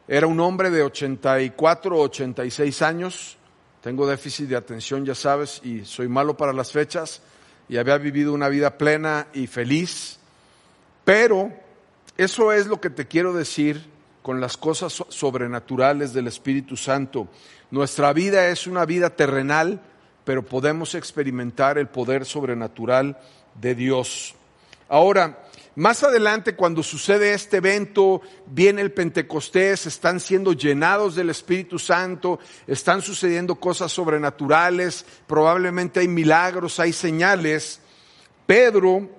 Era 0.07 0.27
un 0.27 0.39
hombre 0.39 0.69
de 0.69 0.83
84 0.83 1.97
o 1.97 2.01
86 2.03 2.81
años, 2.83 3.37
tengo 3.81 4.07
déficit 4.07 4.47
de 4.47 4.55
atención, 4.55 5.03
ya 5.03 5.15
sabes, 5.15 5.61
y 5.63 5.83
soy 5.83 6.07
malo 6.07 6.37
para 6.37 6.53
las 6.53 6.71
fechas, 6.71 7.21
y 7.67 7.77
había 7.77 7.97
vivido 7.97 8.33
una 8.33 8.47
vida 8.47 8.77
plena 8.77 9.27
y 9.33 9.47
feliz, 9.47 10.19
pero 11.03 11.51
eso 12.17 12.51
es 12.51 12.67
lo 12.67 12.79
que 12.79 12.91
te 12.91 13.07
quiero 13.07 13.33
decir 13.33 13.83
con 14.21 14.39
las 14.39 14.57
cosas 14.57 15.03
sobrenaturales 15.09 16.13
del 16.13 16.27
Espíritu 16.27 16.77
Santo. 16.77 17.27
Nuestra 17.71 18.13
vida 18.13 18.47
es 18.49 18.67
una 18.67 18.85
vida 18.85 19.09
terrenal, 19.11 19.81
pero 20.23 20.43
podemos 20.43 20.95
experimentar 20.95 21.77
el 21.77 21.87
poder 21.87 22.25
sobrenatural 22.25 23.19
de 23.53 23.75
Dios. 23.75 24.35
Ahora, 24.87 25.44
más 25.75 26.03
adelante, 26.03 26.55
cuando 26.55 26.83
sucede 26.83 27.33
este 27.33 27.57
evento, 27.57 28.21
viene 28.45 28.81
el 28.81 28.93
Pentecostés, 28.93 29.85
están 29.85 30.21
siendo 30.21 30.53
llenados 30.53 31.15
del 31.15 31.29
Espíritu 31.29 31.79
Santo, 31.79 32.39
están 32.65 33.01
sucediendo 33.01 33.55
cosas 33.55 33.91
sobrenaturales, 33.91 35.05
probablemente 35.27 35.99
hay 35.99 36.07
milagros, 36.07 36.79
hay 36.79 36.93
señales. 36.93 37.81
Pedro 38.45 39.09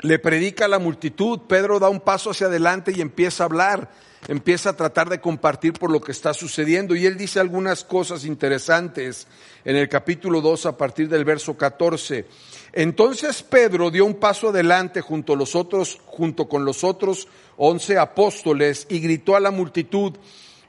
le 0.00 0.18
predica 0.18 0.66
a 0.66 0.68
la 0.68 0.78
multitud, 0.78 1.40
Pedro 1.48 1.78
da 1.78 1.88
un 1.88 2.00
paso 2.00 2.30
hacia 2.30 2.48
adelante 2.48 2.92
y 2.94 3.00
empieza 3.00 3.44
a 3.44 3.46
hablar 3.46 3.90
empieza 4.28 4.70
a 4.70 4.76
tratar 4.76 5.08
de 5.08 5.20
compartir 5.20 5.72
por 5.72 5.90
lo 5.90 6.00
que 6.00 6.12
está 6.12 6.34
sucediendo 6.34 6.94
y 6.94 7.06
él 7.06 7.16
dice 7.16 7.40
algunas 7.40 7.84
cosas 7.84 8.24
interesantes 8.24 9.26
en 9.64 9.76
el 9.76 9.88
capítulo 9.88 10.40
2 10.40 10.66
a 10.66 10.76
partir 10.76 11.08
del 11.08 11.24
verso 11.24 11.56
14. 11.56 12.26
Entonces 12.72 13.42
Pedro 13.42 13.90
dio 13.90 14.04
un 14.04 14.14
paso 14.14 14.48
adelante 14.48 15.00
junto, 15.00 15.34
a 15.34 15.36
los 15.36 15.54
otros, 15.54 16.00
junto 16.06 16.48
con 16.48 16.64
los 16.64 16.84
otros 16.84 17.28
once 17.56 17.98
apóstoles 17.98 18.86
y 18.90 19.00
gritó 19.00 19.36
a 19.36 19.40
la 19.40 19.50
multitud, 19.50 20.12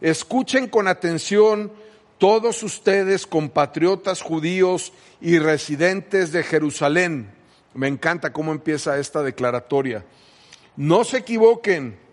escuchen 0.01 0.67
con 0.67 0.87
atención 0.87 1.71
todos 2.17 2.63
ustedes 2.63 3.27
compatriotas 3.27 4.21
judíos 4.21 4.93
y 5.21 5.39
residentes 5.39 6.31
de 6.31 6.43
Jerusalén. 6.43 7.31
Me 7.73 7.87
encanta 7.87 8.33
cómo 8.33 8.51
empieza 8.51 8.97
esta 8.97 9.21
declaratoria. 9.21 10.05
No 10.75 11.03
se 11.03 11.17
equivoquen 11.17 12.06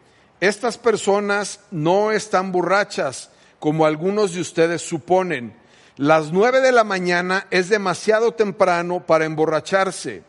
estas 0.44 0.78
personas 0.78 1.60
no 1.70 2.12
están 2.12 2.52
borrachas, 2.52 3.30
como 3.58 3.86
algunos 3.86 4.34
de 4.34 4.40
ustedes 4.40 4.82
suponen. 4.82 5.54
Las 5.96 6.32
nueve 6.32 6.60
de 6.60 6.72
la 6.72 6.84
mañana 6.84 7.46
es 7.50 7.68
demasiado 7.68 8.32
temprano 8.32 9.06
para 9.06 9.24
emborracharse. 9.24 10.22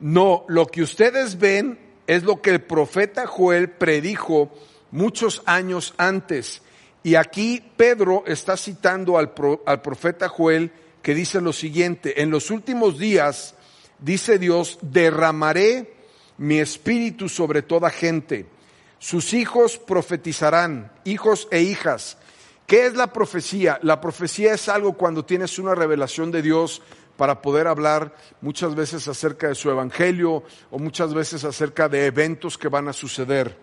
No, 0.00 0.44
lo 0.48 0.66
que 0.66 0.82
ustedes 0.82 1.38
ven 1.38 1.78
es 2.06 2.24
lo 2.24 2.40
que 2.40 2.50
el 2.50 2.62
profeta 2.62 3.26
Joel 3.26 3.70
predijo 3.70 4.50
muchos 4.90 5.42
años 5.44 5.94
antes. 5.96 6.62
Y 7.02 7.14
aquí 7.14 7.62
Pedro 7.76 8.24
está 8.26 8.56
citando 8.56 9.18
al, 9.18 9.32
profeta 9.32 10.28
Joel 10.28 10.72
que 11.02 11.14
dice 11.14 11.40
lo 11.40 11.52
siguiente, 11.52 12.22
en 12.22 12.30
los 12.30 12.50
últimos 12.50 12.98
días, 12.98 13.54
dice 13.98 14.38
Dios, 14.38 14.78
derramaré 14.82 15.94
mi 16.38 16.58
espíritu 16.58 17.28
sobre 17.28 17.62
toda 17.62 17.90
gente 17.90 18.57
sus 18.98 19.32
hijos 19.34 19.78
profetizarán, 19.78 20.92
hijos 21.04 21.48
e 21.50 21.60
hijas. 21.60 22.18
¿Qué 22.66 22.86
es 22.86 22.94
la 22.94 23.12
profecía? 23.12 23.78
La 23.82 24.00
profecía 24.00 24.52
es 24.52 24.68
algo 24.68 24.94
cuando 24.94 25.24
tienes 25.24 25.58
una 25.58 25.74
revelación 25.74 26.30
de 26.30 26.42
Dios 26.42 26.82
para 27.16 27.40
poder 27.42 27.66
hablar 27.66 28.14
muchas 28.40 28.74
veces 28.74 29.08
acerca 29.08 29.48
de 29.48 29.54
su 29.54 29.70
evangelio 29.70 30.44
o 30.70 30.78
muchas 30.78 31.14
veces 31.14 31.44
acerca 31.44 31.88
de 31.88 32.06
eventos 32.06 32.58
que 32.58 32.68
van 32.68 32.88
a 32.88 32.92
suceder. 32.92 33.56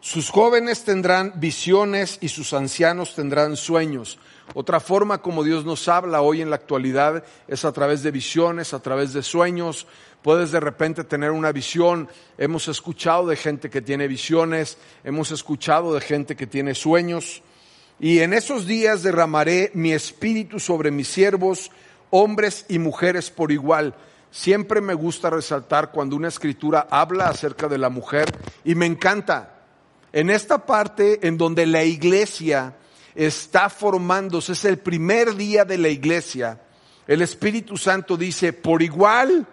Sus 0.00 0.30
jóvenes 0.30 0.84
tendrán 0.84 1.32
visiones 1.36 2.18
y 2.20 2.28
sus 2.28 2.52
ancianos 2.52 3.14
tendrán 3.14 3.56
sueños. 3.56 4.18
Otra 4.54 4.80
forma 4.80 5.18
como 5.18 5.44
Dios 5.44 5.64
nos 5.64 5.88
habla 5.88 6.22
hoy 6.22 6.40
en 6.40 6.50
la 6.50 6.56
actualidad 6.56 7.24
es 7.46 7.64
a 7.64 7.72
través 7.72 8.02
de 8.02 8.10
visiones, 8.10 8.72
a 8.72 8.80
través 8.80 9.12
de 9.12 9.22
sueños, 9.22 9.86
Puedes 10.22 10.50
de 10.50 10.60
repente 10.60 11.04
tener 11.04 11.30
una 11.30 11.52
visión. 11.52 12.08
Hemos 12.38 12.66
escuchado 12.68 13.26
de 13.26 13.36
gente 13.36 13.70
que 13.70 13.82
tiene 13.82 14.08
visiones, 14.08 14.76
hemos 15.04 15.30
escuchado 15.30 15.94
de 15.94 16.00
gente 16.00 16.34
que 16.34 16.46
tiene 16.46 16.74
sueños. 16.74 17.42
Y 18.00 18.18
en 18.20 18.32
esos 18.32 18.66
días 18.66 19.02
derramaré 19.02 19.70
mi 19.74 19.92
espíritu 19.92 20.58
sobre 20.58 20.90
mis 20.90 21.08
siervos, 21.08 21.70
hombres 22.10 22.66
y 22.68 22.78
mujeres 22.78 23.30
por 23.30 23.52
igual. 23.52 23.94
Siempre 24.30 24.80
me 24.80 24.94
gusta 24.94 25.30
resaltar 25.30 25.92
cuando 25.92 26.16
una 26.16 26.28
escritura 26.28 26.86
habla 26.90 27.28
acerca 27.28 27.68
de 27.68 27.78
la 27.78 27.88
mujer 27.88 28.26
y 28.64 28.74
me 28.74 28.86
encanta. 28.86 29.54
En 30.12 30.30
esta 30.30 30.66
parte 30.66 31.26
en 31.26 31.38
donde 31.38 31.64
la 31.66 31.84
iglesia 31.84 32.74
está 33.18 33.68
formándose, 33.68 34.52
es 34.52 34.64
el 34.64 34.78
primer 34.78 35.34
día 35.34 35.64
de 35.64 35.76
la 35.76 35.88
iglesia, 35.88 36.60
el 37.08 37.20
Espíritu 37.20 37.76
Santo 37.76 38.16
dice, 38.16 38.52
por 38.52 38.80
igual, 38.80 39.44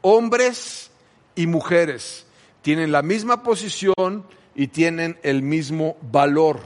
hombres 0.00 0.90
y 1.36 1.46
mujeres 1.46 2.26
tienen 2.62 2.90
la 2.90 3.02
misma 3.02 3.44
posición 3.44 4.26
y 4.56 4.68
tienen 4.68 5.18
el 5.22 5.42
mismo 5.42 5.98
valor. 6.10 6.60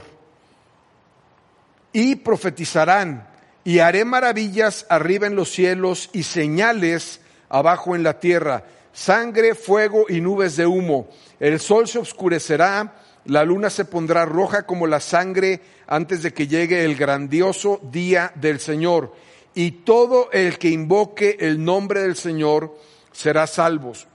Y 1.93 2.15
profetizarán, 2.15 3.27
y 3.63 3.79
haré 3.79 4.03
maravillas 4.03 4.87
arriba 4.89 5.27
en 5.27 5.35
los 5.35 5.51
cielos 5.51 6.09
y 6.11 6.23
señales 6.23 7.21
abajo 7.49 7.95
en 7.95 8.01
la 8.01 8.19
tierra, 8.19 8.63
sangre, 8.93 9.53
fuego 9.53 10.05
y 10.09 10.21
nubes 10.21 10.55
de 10.55 10.65
humo. 10.65 11.07
El 11.39 11.59
sol 11.59 11.87
se 11.87 11.99
oscurecerá, 11.99 12.95
la 13.25 13.43
luna 13.43 13.69
se 13.69 13.85
pondrá 13.85 14.25
roja 14.25 14.65
como 14.65 14.87
la 14.87 14.99
sangre 14.99 15.61
antes 15.87 16.21
de 16.23 16.33
que 16.33 16.47
llegue 16.47 16.83
el 16.83 16.95
grandioso 16.95 17.79
día 17.91 18.31
del 18.35 18.59
Señor. 18.59 19.13
Y 19.53 19.71
todo 19.71 20.31
el 20.31 20.57
que 20.57 20.69
invoque 20.69 21.37
el 21.39 21.63
nombre 21.63 22.01
del 22.01 22.15
Señor 22.15 22.77
será 23.11 23.47
salvos. 23.47 24.07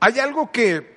Hay 0.00 0.18
algo 0.18 0.52
que 0.52 0.96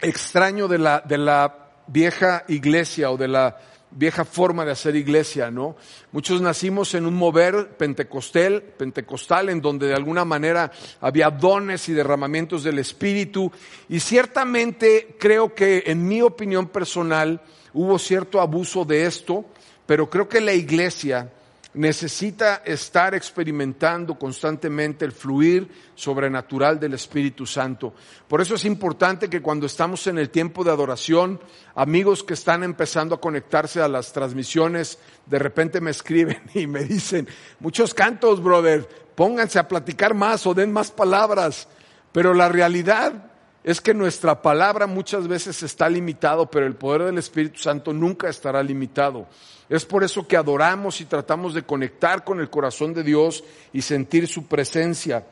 extraño 0.00 0.68
de 0.68 0.78
la, 0.78 1.00
de 1.00 1.18
la 1.18 1.70
vieja 1.88 2.44
iglesia 2.48 3.10
o 3.10 3.16
de 3.16 3.28
la 3.28 3.58
vieja 3.90 4.24
forma 4.24 4.64
de 4.64 4.72
hacer 4.72 4.96
iglesia, 4.96 5.50
¿no? 5.50 5.76
Muchos 6.12 6.40
nacimos 6.40 6.94
en 6.94 7.06
un 7.06 7.14
mover 7.14 7.76
pentecostal, 7.76 8.62
pentecostal, 8.62 9.48
en 9.48 9.60
donde 9.60 9.88
de 9.88 9.94
alguna 9.94 10.24
manera 10.24 10.70
había 11.00 11.30
dones 11.30 11.88
y 11.88 11.92
derramamientos 11.92 12.62
del 12.62 12.78
Espíritu, 12.78 13.50
y 13.88 14.00
ciertamente 14.00 15.16
creo 15.18 15.54
que, 15.54 15.84
en 15.86 16.06
mi 16.06 16.22
opinión 16.22 16.68
personal, 16.68 17.40
hubo 17.72 17.98
cierto 17.98 18.40
abuso 18.40 18.84
de 18.84 19.06
esto, 19.06 19.44
pero 19.86 20.08
creo 20.10 20.28
que 20.28 20.40
la 20.40 20.52
iglesia 20.52 21.32
necesita 21.78 22.62
estar 22.64 23.14
experimentando 23.14 24.18
constantemente 24.18 25.04
el 25.04 25.12
fluir 25.12 25.70
sobrenatural 25.94 26.80
del 26.80 26.94
Espíritu 26.94 27.46
Santo. 27.46 27.94
Por 28.26 28.40
eso 28.40 28.56
es 28.56 28.64
importante 28.64 29.30
que 29.30 29.40
cuando 29.40 29.66
estamos 29.66 30.08
en 30.08 30.18
el 30.18 30.30
tiempo 30.30 30.64
de 30.64 30.72
adoración, 30.72 31.40
amigos 31.76 32.24
que 32.24 32.34
están 32.34 32.64
empezando 32.64 33.14
a 33.14 33.20
conectarse 33.20 33.80
a 33.80 33.86
las 33.86 34.12
transmisiones, 34.12 34.98
de 35.26 35.38
repente 35.38 35.80
me 35.80 35.92
escriben 35.92 36.42
y 36.54 36.66
me 36.66 36.82
dicen, 36.82 37.28
muchos 37.60 37.94
cantos, 37.94 38.42
brother, 38.42 38.88
pónganse 39.14 39.60
a 39.60 39.68
platicar 39.68 40.14
más 40.14 40.48
o 40.48 40.54
den 40.54 40.72
más 40.72 40.90
palabras. 40.90 41.68
Pero 42.10 42.34
la 42.34 42.48
realidad 42.48 43.27
es 43.64 43.80
que 43.80 43.92
nuestra 43.94 44.40
palabra 44.40 44.86
muchas 44.86 45.26
veces 45.26 45.62
está 45.62 45.88
limitado, 45.88 46.50
pero 46.50 46.66
el 46.66 46.76
poder 46.76 47.04
del 47.04 47.18
Espíritu 47.18 47.58
Santo 47.58 47.92
nunca 47.92 48.28
estará 48.28 48.62
limitado. 48.62 49.26
Es 49.68 49.84
por 49.84 50.02
eso 50.02 50.26
que 50.26 50.36
adoramos 50.36 51.00
y 51.00 51.04
tratamos 51.04 51.52
de 51.54 51.62
conectar 51.62 52.24
con 52.24 52.40
el 52.40 52.48
corazón 52.48 52.94
de 52.94 53.02
Dios 53.02 53.44
y 53.72 53.82
sentir 53.82 54.26
su 54.26 54.46
presencia. 54.46 55.26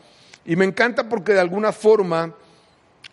Y 0.45 0.57
me 0.57 0.65
encanta 0.65 1.09
porque 1.09 1.33
de 1.33 1.41
alguna 1.41 1.73
forma 1.73 2.35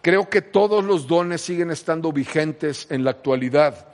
creo 0.01 0.29
que 0.29 0.41
todos 0.41 0.83
los 0.83 1.07
dones 1.07 1.41
siguen 1.41 1.71
estando 1.71 2.11
vigentes 2.11 2.87
en 2.89 3.03
la 3.03 3.11
actualidad. 3.11 3.87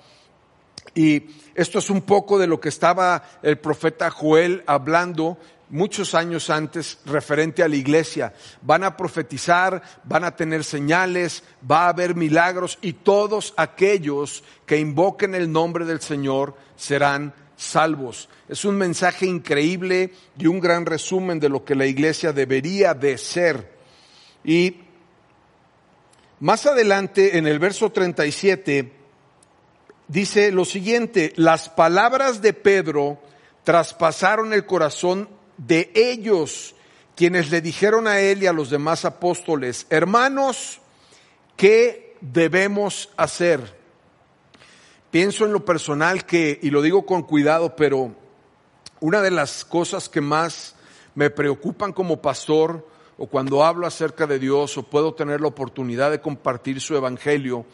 Y 0.95 1.27
esto 1.53 1.77
es 1.79 1.89
un 1.89 2.01
poco 2.01 2.39
de 2.39 2.47
lo 2.47 2.59
que 2.59 2.69
estaba 2.69 3.23
el 3.43 3.59
profeta 3.59 4.09
Joel 4.09 4.63
hablando 4.65 5.37
muchos 5.69 6.15
años 6.15 6.49
antes 6.49 6.99
referente 7.05 7.63
a 7.63 7.67
la 7.67 7.75
iglesia. 7.75 8.33
Van 8.61 8.83
a 8.83 8.97
profetizar, 8.97 9.81
van 10.03 10.23
a 10.23 10.35
tener 10.35 10.63
señales, 10.63 11.43
va 11.69 11.85
a 11.85 11.89
haber 11.89 12.15
milagros 12.15 12.77
y 12.81 12.93
todos 12.93 13.53
aquellos 13.57 14.43
que 14.65 14.77
invoquen 14.77 15.35
el 15.35 15.51
nombre 15.51 15.85
del 15.85 16.01
Señor 16.01 16.55
serán 16.75 17.33
salvos. 17.55 18.29
Es 18.47 18.65
un 18.65 18.77
mensaje 18.77 19.25
increíble 19.25 20.13
y 20.37 20.47
un 20.47 20.59
gran 20.59 20.85
resumen 20.85 21.39
de 21.39 21.49
lo 21.49 21.63
que 21.63 21.75
la 21.75 21.85
iglesia 21.85 22.33
debería 22.33 22.93
de 22.93 23.17
ser. 23.17 23.77
Y 24.43 24.77
más 26.39 26.65
adelante, 26.65 27.37
en 27.37 27.47
el 27.47 27.59
verso 27.59 27.91
37, 27.91 28.93
dice 30.07 30.51
lo 30.51 30.63
siguiente, 30.63 31.33
las 31.35 31.67
palabras 31.67 32.41
de 32.41 32.53
Pedro 32.53 33.19
traspasaron 33.65 34.53
el 34.53 34.65
corazón 34.65 35.27
de 35.59 35.91
ellos, 35.93 36.73
quienes 37.15 37.51
le 37.51 37.61
dijeron 37.61 38.07
a 38.07 38.19
él 38.19 38.43
y 38.43 38.47
a 38.47 38.53
los 38.53 38.69
demás 38.69 39.05
apóstoles, 39.05 39.85
hermanos, 39.89 40.79
¿qué 41.57 42.15
debemos 42.21 43.09
hacer? 43.17 43.77
Pienso 45.11 45.45
en 45.45 45.53
lo 45.53 45.65
personal 45.65 46.25
que, 46.25 46.59
y 46.61 46.69
lo 46.69 46.81
digo 46.81 47.05
con 47.05 47.23
cuidado, 47.23 47.75
pero 47.75 48.15
una 49.01 49.21
de 49.21 49.31
las 49.31 49.65
cosas 49.65 50.07
que 50.07 50.21
más 50.21 50.75
me 51.15 51.29
preocupan 51.29 51.91
como 51.91 52.21
pastor 52.21 52.87
o 53.17 53.27
cuando 53.27 53.65
hablo 53.65 53.85
acerca 53.85 54.27
de 54.27 54.39
Dios 54.39 54.77
o 54.77 54.83
puedo 54.83 55.13
tener 55.13 55.41
la 55.41 55.47
oportunidad 55.47 56.11
de 56.11 56.21
compartir 56.21 56.79
su 56.79 56.95
evangelio, 56.95 57.65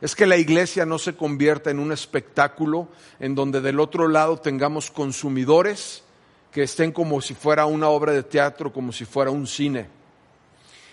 es 0.00 0.16
que 0.16 0.26
la 0.26 0.38
iglesia 0.38 0.86
no 0.86 0.98
se 0.98 1.14
convierta 1.14 1.70
en 1.70 1.78
un 1.78 1.92
espectáculo 1.92 2.88
en 3.20 3.34
donde 3.34 3.60
del 3.60 3.80
otro 3.80 4.08
lado 4.08 4.38
tengamos 4.38 4.90
consumidores 4.90 6.03
que 6.54 6.62
estén 6.62 6.92
como 6.92 7.20
si 7.20 7.34
fuera 7.34 7.66
una 7.66 7.88
obra 7.88 8.12
de 8.12 8.22
teatro, 8.22 8.72
como 8.72 8.92
si 8.92 9.04
fuera 9.04 9.32
un 9.32 9.44
cine. 9.44 9.88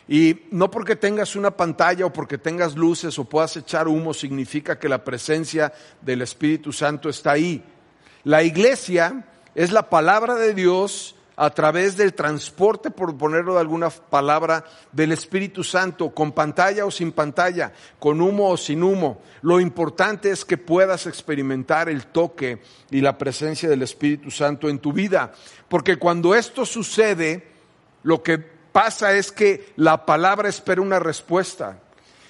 Y 0.08 0.48
no 0.50 0.72
porque 0.72 0.96
tengas 0.96 1.36
una 1.36 1.52
pantalla 1.52 2.08
o 2.08 2.12
porque 2.12 2.40
tengas 2.40 2.76
luces 2.76 3.20
o 3.20 3.26
puedas 3.26 3.56
echar 3.56 3.88
humo 3.88 4.12
significa 4.16 4.80
que 4.80 4.90
la 4.90 5.04
presencia 5.04 5.72
del 6.02 6.24
Espíritu 6.24 6.74
Santo 6.74 7.10
está 7.10 7.34
ahí. 7.34 7.64
La 8.24 8.42
iglesia 8.42 9.24
es 9.54 9.72
la 9.72 9.88
palabra 9.88 10.34
de 10.34 10.56
Dios 10.56 11.14
a 11.36 11.50
través 11.50 11.98
del 11.98 12.14
transporte, 12.14 12.92
por 12.92 13.18
ponerlo 13.18 13.56
de 13.56 13.62
alguna 13.62 13.90
palabra, 13.90 14.64
del 14.92 15.12
Espíritu 15.12 15.64
Santo, 15.64 16.12
con 16.12 16.32
pantalla 16.32 16.86
o 16.86 16.92
sin 16.92 17.12
pantalla, 17.12 17.72
con 18.00 18.22
humo 18.22 18.50
o 18.50 18.58
sin 18.58 18.84
humo. 18.84 19.22
Lo 19.42 19.60
importante 19.60 20.32
es 20.32 20.46
que 20.46 20.58
puedas 20.58 21.08
experimentar 21.08 21.90
el 21.90 22.08
toque 22.08 22.62
y 22.90 23.02
la 23.02 23.18
presencia 23.18 23.70
del 23.70 23.82
Espíritu 23.82 24.30
Santo 24.32 24.70
en 24.70 24.80
tu 24.80 24.94
vida, 24.94 25.32
porque 25.68 25.98
cuando 25.98 26.36
esto 26.36 26.66
sucede, 26.66 27.48
lo 28.04 28.22
que 28.22 28.38
pasa 28.38 29.14
es 29.14 29.32
que 29.32 29.74
la 29.76 30.06
palabra 30.06 30.50
espera 30.50 30.82
una 30.82 31.00
respuesta. 31.00 31.80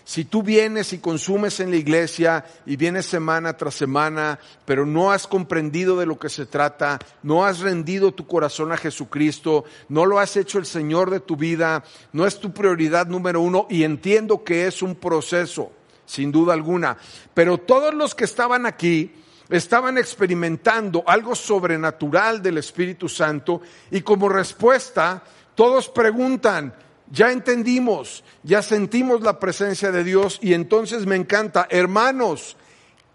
Si 0.04 0.26
tú 0.26 0.44
vienes 0.44 0.94
y 0.94 1.00
consumes 1.00 1.60
en 1.60 1.70
la 1.70 1.78
iglesia 1.78 2.46
y 2.66 2.76
vienes 2.76 3.06
semana 3.06 3.54
tras 3.54 3.76
semana, 3.76 4.40
pero 4.66 4.86
no 4.86 5.12
has 5.12 5.28
comprendido 5.28 5.98
de 5.98 6.06
lo 6.06 6.20
que 6.20 6.30
se 6.30 6.46
trata, 6.46 7.00
no 7.24 7.46
has 7.46 7.60
rendido 7.60 8.12
tu 8.12 8.26
corazón 8.28 8.72
a 8.72 8.78
Jesucristo, 8.78 9.66
no 9.90 10.06
lo 10.06 10.20
has 10.20 10.36
hecho 10.38 10.58
el 10.58 10.66
Señor 10.66 11.10
de 11.10 11.20
tu 11.20 11.36
vida, 11.36 11.84
no 12.14 12.26
es 12.26 12.40
tu 12.40 12.52
prioridad 12.52 13.08
número 13.08 13.42
uno 13.42 13.68
y 13.70 13.84
entiendo 13.84 14.44
que 14.44 14.68
es 14.68 14.82
un 14.82 14.96
proceso, 14.96 15.72
sin 16.06 16.32
duda 16.32 16.54
alguna, 16.54 16.98
pero 17.34 17.58
todos 17.60 17.94
los 17.94 18.16
que 18.16 18.26
estaban 18.26 18.66
aquí 18.66 19.14
estaban 19.50 19.98
experimentando 19.98 21.04
algo 21.06 21.36
sobrenatural 21.36 22.42
del 22.42 22.58
Espíritu 22.58 23.08
Santo 23.08 23.62
y 23.92 24.02
como 24.02 24.30
respuesta 24.30 25.24
todos 25.56 25.90
preguntan, 25.90 26.74
ya 27.12 27.32
entendimos, 27.32 28.24
ya 28.41 28.62
sentimos 28.62 29.21
la 29.21 29.38
presencia 29.38 29.91
de 29.91 30.04
Dios 30.04 30.39
y 30.41 30.54
entonces 30.54 31.06
me 31.06 31.17
encanta, 31.17 31.67
hermanos, 31.69 32.56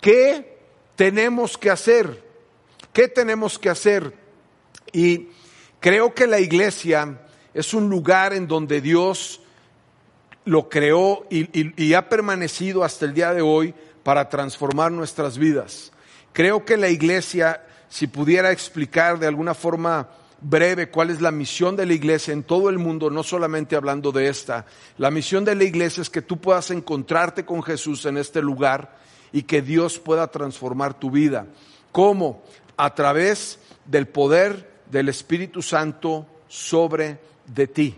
¿qué 0.00 0.58
tenemos 0.96 1.56
que 1.56 1.70
hacer? 1.70 2.22
¿Qué 2.92 3.08
tenemos 3.08 3.58
que 3.58 3.70
hacer? 3.70 4.12
Y 4.92 5.28
creo 5.80 6.14
que 6.14 6.26
la 6.26 6.40
iglesia 6.40 7.20
es 7.54 7.72
un 7.72 7.88
lugar 7.88 8.34
en 8.34 8.46
donde 8.46 8.82
Dios 8.82 9.40
lo 10.44 10.68
creó 10.68 11.26
y, 11.30 11.94
ha 11.94 12.08
permanecido 12.08 12.84
hasta 12.84 13.06
el 13.06 13.14
día 13.14 13.32
de 13.32 13.42
hoy 13.42 13.74
para 14.02 14.28
transformar 14.28 14.92
nuestras 14.92 15.38
vidas. 15.38 15.90
Creo 16.32 16.64
que 16.64 16.76
la 16.76 16.88
iglesia, 16.88 17.64
si 17.88 18.06
pudiera 18.06 18.52
explicar 18.52 19.18
de 19.18 19.26
alguna 19.26 19.54
forma 19.54 20.08
breve 20.40 20.90
cuál 20.90 21.10
es 21.10 21.20
la 21.20 21.30
misión 21.30 21.76
de 21.76 21.86
la 21.86 21.94
iglesia 21.94 22.32
en 22.32 22.42
todo 22.42 22.68
el 22.68 22.78
mundo, 22.78 23.10
no 23.10 23.22
solamente 23.22 23.76
hablando 23.76 24.12
de 24.12 24.28
esta. 24.28 24.66
La 24.98 25.10
misión 25.10 25.44
de 25.44 25.54
la 25.54 25.64
iglesia 25.64 26.02
es 26.02 26.10
que 26.10 26.22
tú 26.22 26.38
puedas 26.38 26.70
encontrarte 26.70 27.44
con 27.44 27.62
Jesús 27.62 28.04
en 28.06 28.16
este 28.16 28.42
lugar 28.42 28.98
y 29.32 29.42
que 29.42 29.62
Dios 29.62 29.98
pueda 29.98 30.28
transformar 30.28 30.98
tu 30.98 31.10
vida. 31.10 31.46
¿Cómo? 31.92 32.42
A 32.76 32.94
través 32.94 33.58
del 33.84 34.06
poder 34.08 34.70
del 34.90 35.08
Espíritu 35.08 35.62
Santo 35.62 36.26
sobre 36.48 37.18
de 37.46 37.66
ti 37.66 37.96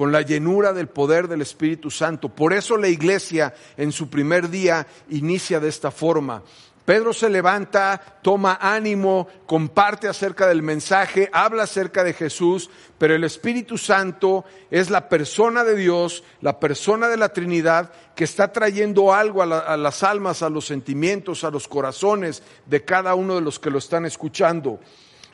con 0.00 0.12
la 0.12 0.22
llenura 0.22 0.72
del 0.72 0.88
poder 0.88 1.28
del 1.28 1.42
Espíritu 1.42 1.90
Santo. 1.90 2.30
Por 2.30 2.54
eso 2.54 2.78
la 2.78 2.88
iglesia 2.88 3.54
en 3.76 3.92
su 3.92 4.08
primer 4.08 4.48
día 4.48 4.86
inicia 5.10 5.60
de 5.60 5.68
esta 5.68 5.90
forma. 5.90 6.42
Pedro 6.90 7.12
se 7.12 7.30
levanta, 7.30 8.02
toma 8.20 8.58
ánimo, 8.60 9.28
comparte 9.46 10.08
acerca 10.08 10.48
del 10.48 10.60
mensaje, 10.60 11.30
habla 11.32 11.62
acerca 11.62 12.02
de 12.02 12.14
Jesús, 12.14 12.68
pero 12.98 13.14
el 13.14 13.22
Espíritu 13.22 13.78
Santo 13.78 14.44
es 14.72 14.90
la 14.90 15.08
persona 15.08 15.62
de 15.62 15.76
Dios, 15.76 16.24
la 16.40 16.58
persona 16.58 17.06
de 17.06 17.16
la 17.16 17.28
Trinidad 17.28 17.92
que 18.16 18.24
está 18.24 18.50
trayendo 18.50 19.14
algo 19.14 19.40
a, 19.40 19.76
las 19.76 20.02
almas, 20.02 20.42
a 20.42 20.50
los 20.50 20.66
sentimientos, 20.66 21.44
a 21.44 21.52
los 21.52 21.68
corazones 21.68 22.42
de 22.66 22.84
cada 22.84 23.14
uno 23.14 23.36
de 23.36 23.42
los 23.42 23.60
que 23.60 23.70
lo 23.70 23.78
están 23.78 24.04
escuchando. 24.04 24.80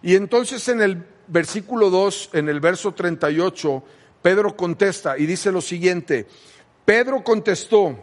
Y 0.03 0.15
entonces 0.15 0.69
en 0.69 0.83
el 0.83 1.07
versículo 1.27 1.89
2, 1.89 2.33
en 2.35 2.51
el 2.51 2.61
verso 2.61 2.93
38, 2.93 3.83
Pedro 4.21 4.55
contesta 4.55 5.17
y 5.17 5.25
dice 5.25 5.51
lo 5.51 5.63
siguiente, 5.63 6.27
Pedro 6.85 7.25
contestó, 7.25 7.97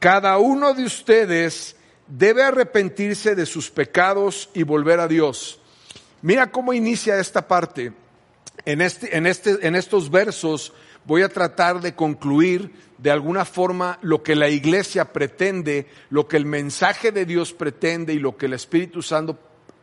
cada 0.00 0.38
uno 0.38 0.74
de 0.74 0.82
ustedes 0.82 1.76
debe 2.08 2.42
arrepentirse 2.42 3.34
de 3.34 3.46
sus 3.46 3.70
pecados 3.70 4.50
y 4.54 4.62
volver 4.62 5.00
a 5.00 5.08
Dios. 5.08 5.60
Mira 6.22 6.50
cómo 6.50 6.72
inicia 6.72 7.18
esta 7.18 7.46
parte. 7.46 7.92
En, 8.64 8.80
este, 8.80 9.16
en, 9.16 9.26
este, 9.26 9.66
en 9.66 9.76
estos 9.76 10.10
versos 10.10 10.72
voy 11.04 11.22
a 11.22 11.28
tratar 11.28 11.80
de 11.80 11.94
concluir 11.94 12.72
de 12.98 13.10
alguna 13.10 13.44
forma 13.44 13.98
lo 14.02 14.22
que 14.22 14.34
la 14.34 14.48
iglesia 14.48 15.12
pretende, 15.12 15.86
lo 16.10 16.26
que 16.26 16.36
el 16.36 16.46
mensaje 16.46 17.12
de 17.12 17.26
Dios 17.26 17.52
pretende 17.52 18.14
y 18.14 18.18
lo 18.18 18.36
que 18.36 18.46
el 18.46 18.54
Espíritu 18.54 19.02
Santo, 19.02 19.38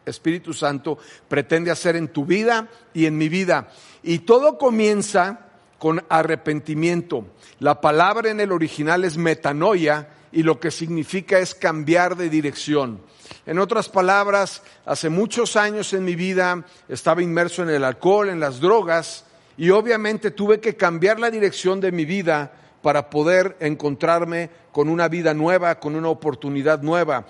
Espíritu 0.06 0.54
Santo 0.54 0.98
pretende 1.28 1.72
hacer 1.72 1.96
en 1.96 2.08
tu 2.08 2.26
vida 2.26 2.68
y 2.94 3.06
en 3.06 3.18
mi 3.18 3.30
vida. 3.30 3.70
Y 4.02 4.20
todo 4.20 4.58
comienza 4.58 5.48
con 5.78 6.04
arrepentimiento. 6.10 7.26
La 7.60 7.82
palabra 7.82 8.32
en 8.32 8.40
el 8.40 8.52
original 8.52 9.04
es 9.04 9.18
metanoia 9.18 10.10
y 10.34 10.44
lo 10.44 10.60
que 10.60 10.72
significa 10.72 11.40
es 11.40 11.54
cambiar 11.54 12.18
de 12.18 12.30
dirección. 12.30 13.00
En 13.46 13.60
otras 13.60 13.88
palabras, 13.88 14.64
hace 14.86 15.10
muchos 15.10 15.56
años 15.56 15.94
en 15.94 16.04
mi 16.04 16.16
vida 16.16 16.66
estaba 16.90 17.22
inmerso 17.22 17.62
en 17.64 17.70
el 17.70 17.84
alcohol, 17.84 18.30
en 18.30 18.40
las 18.40 18.60
drogas, 18.60 19.26
y 19.58 19.70
obviamente 19.70 20.32
tuve 20.32 20.60
que 20.60 20.76
cambiar 20.76 21.20
la 21.20 21.30
dirección 21.30 21.80
de 21.80 21.92
mi 21.92 22.06
vida 22.06 22.52
para 22.82 23.10
poder 23.10 23.56
encontrarme 23.60 24.50
con 24.72 24.90
una 24.90 25.08
vida 25.08 25.34
nueva, 25.34 25.80
con 25.80 25.96
una 25.96 26.10
oportunidad 26.10 26.82
nueva. 26.82 27.26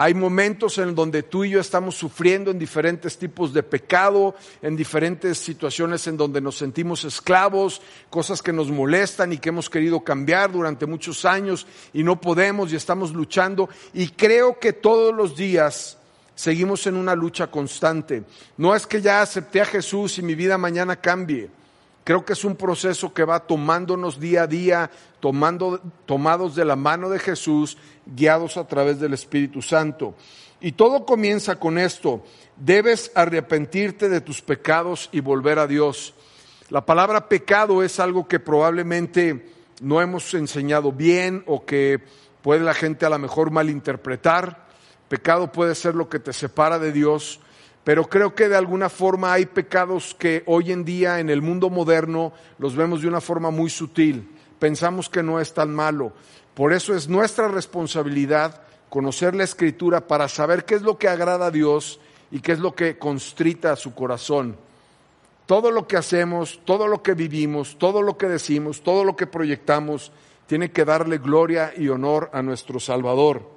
Hay 0.00 0.14
momentos 0.14 0.78
en 0.78 0.94
donde 0.94 1.24
tú 1.24 1.42
y 1.42 1.50
yo 1.50 1.60
estamos 1.60 1.96
sufriendo 1.96 2.52
en 2.52 2.58
diferentes 2.60 3.18
tipos 3.18 3.52
de 3.52 3.64
pecado, 3.64 4.36
en 4.62 4.76
diferentes 4.76 5.38
situaciones 5.38 6.06
en 6.06 6.16
donde 6.16 6.40
nos 6.40 6.56
sentimos 6.56 7.02
esclavos, 7.04 7.82
cosas 8.08 8.40
que 8.40 8.52
nos 8.52 8.70
molestan 8.70 9.32
y 9.32 9.38
que 9.38 9.48
hemos 9.48 9.68
querido 9.68 9.98
cambiar 10.04 10.52
durante 10.52 10.86
muchos 10.86 11.24
años 11.24 11.66
y 11.92 12.04
no 12.04 12.20
podemos 12.20 12.72
y 12.72 12.76
estamos 12.76 13.12
luchando. 13.12 13.68
Y 13.92 14.10
creo 14.10 14.60
que 14.60 14.72
todos 14.72 15.12
los 15.12 15.36
días 15.36 15.98
seguimos 16.36 16.86
en 16.86 16.94
una 16.94 17.16
lucha 17.16 17.48
constante. 17.48 18.22
No 18.56 18.76
es 18.76 18.86
que 18.86 19.02
ya 19.02 19.20
acepté 19.20 19.60
a 19.60 19.64
Jesús 19.64 20.16
y 20.18 20.22
mi 20.22 20.36
vida 20.36 20.56
mañana 20.58 20.94
cambie. 20.94 21.50
Creo 22.08 22.24
que 22.24 22.32
es 22.32 22.42
un 22.42 22.56
proceso 22.56 23.12
que 23.12 23.22
va 23.22 23.46
tomándonos 23.46 24.18
día 24.18 24.44
a 24.44 24.46
día, 24.46 24.90
tomando, 25.20 25.78
tomados 26.06 26.54
de 26.54 26.64
la 26.64 26.74
mano 26.74 27.10
de 27.10 27.18
Jesús, 27.18 27.76
guiados 28.06 28.56
a 28.56 28.66
través 28.66 28.98
del 28.98 29.12
Espíritu 29.12 29.60
Santo. 29.60 30.14
Y 30.58 30.72
todo 30.72 31.04
comienza 31.04 31.56
con 31.56 31.76
esto. 31.76 32.24
Debes 32.56 33.12
arrepentirte 33.14 34.08
de 34.08 34.22
tus 34.22 34.40
pecados 34.40 35.10
y 35.12 35.20
volver 35.20 35.58
a 35.58 35.66
Dios. 35.66 36.14
La 36.70 36.86
palabra 36.86 37.28
pecado 37.28 37.82
es 37.82 38.00
algo 38.00 38.26
que 38.26 38.40
probablemente 38.40 39.52
no 39.82 40.00
hemos 40.00 40.32
enseñado 40.32 40.92
bien 40.92 41.44
o 41.46 41.66
que 41.66 42.02
puede 42.40 42.64
la 42.64 42.72
gente 42.72 43.04
a 43.04 43.10
lo 43.10 43.18
mejor 43.18 43.50
malinterpretar. 43.50 44.66
Pecado 45.10 45.52
puede 45.52 45.74
ser 45.74 45.94
lo 45.94 46.08
que 46.08 46.20
te 46.20 46.32
separa 46.32 46.78
de 46.78 46.90
Dios 46.90 47.40
pero 47.88 48.06
creo 48.06 48.34
que 48.34 48.50
de 48.50 48.56
alguna 48.56 48.90
forma 48.90 49.32
hay 49.32 49.46
pecados 49.46 50.14
que 50.18 50.42
hoy 50.44 50.72
en 50.72 50.84
día 50.84 51.20
en 51.20 51.30
el 51.30 51.40
mundo 51.40 51.70
moderno 51.70 52.34
los 52.58 52.76
vemos 52.76 53.00
de 53.00 53.08
una 53.08 53.22
forma 53.22 53.50
muy 53.50 53.70
sutil. 53.70 54.28
Pensamos 54.58 55.08
que 55.08 55.22
no 55.22 55.40
es 55.40 55.54
tan 55.54 55.74
malo. 55.74 56.12
Por 56.52 56.74
eso 56.74 56.94
es 56.94 57.08
nuestra 57.08 57.48
responsabilidad 57.48 58.60
conocer 58.90 59.34
la 59.34 59.44
escritura 59.44 60.06
para 60.06 60.28
saber 60.28 60.66
qué 60.66 60.74
es 60.74 60.82
lo 60.82 60.98
que 60.98 61.08
agrada 61.08 61.46
a 61.46 61.50
Dios 61.50 61.98
y 62.30 62.40
qué 62.40 62.52
es 62.52 62.58
lo 62.58 62.74
que 62.74 62.98
constrita 62.98 63.72
a 63.72 63.76
su 63.76 63.94
corazón. 63.94 64.58
Todo 65.46 65.70
lo 65.70 65.88
que 65.88 65.96
hacemos, 65.96 66.60
todo 66.66 66.88
lo 66.88 67.02
que 67.02 67.14
vivimos, 67.14 67.78
todo 67.78 68.02
lo 68.02 68.18
que 68.18 68.26
decimos, 68.26 68.82
todo 68.82 69.02
lo 69.02 69.16
que 69.16 69.26
proyectamos, 69.26 70.12
tiene 70.46 70.72
que 70.72 70.84
darle 70.84 71.16
gloria 71.16 71.72
y 71.74 71.88
honor 71.88 72.28
a 72.34 72.42
nuestro 72.42 72.80
Salvador. 72.80 73.48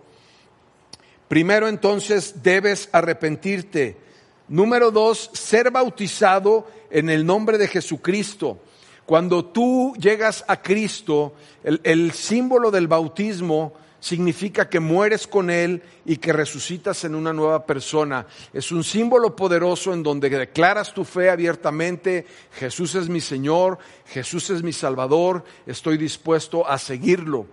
Primero 1.27 1.67
entonces 1.67 2.41
debes 2.41 2.87
arrepentirte 2.93 4.09
Número 4.51 4.91
dos, 4.91 5.29
ser 5.31 5.71
bautizado 5.71 6.67
en 6.89 7.09
el 7.09 7.25
nombre 7.25 7.57
de 7.57 7.69
Jesucristo. 7.69 8.59
Cuando 9.05 9.45
tú 9.45 9.93
llegas 9.97 10.43
a 10.45 10.61
Cristo, 10.61 11.35
el, 11.63 12.11
símbolo 12.11 12.69
del 12.69 12.89
bautismo 12.89 13.71
significa 14.01 14.67
que 14.67 14.81
mueres 14.81 15.25
con 15.25 15.49
Él 15.49 15.81
y 16.03 16.17
que 16.17 16.33
resucitas 16.33 17.05
en 17.05 17.15
una 17.15 17.31
nueva 17.31 17.65
persona. 17.65 18.27
Es 18.51 18.73
un 18.73 18.83
símbolo 18.83 19.37
poderoso 19.37 19.93
en 19.93 20.03
donde 20.03 20.29
declaras 20.29 20.93
tu 20.93 21.05
fe 21.05 21.29
abiertamente, 21.29 22.27
Jesús 22.51 22.95
es 22.95 23.07
mi 23.07 23.21
Señor, 23.21 23.77
Jesús 24.07 24.49
es 24.49 24.63
mi 24.63 24.73
Salvador, 24.73 25.45
estoy 25.65 25.97
dispuesto 25.97 26.67
a 26.67 26.77
seguirlo. 26.77 27.47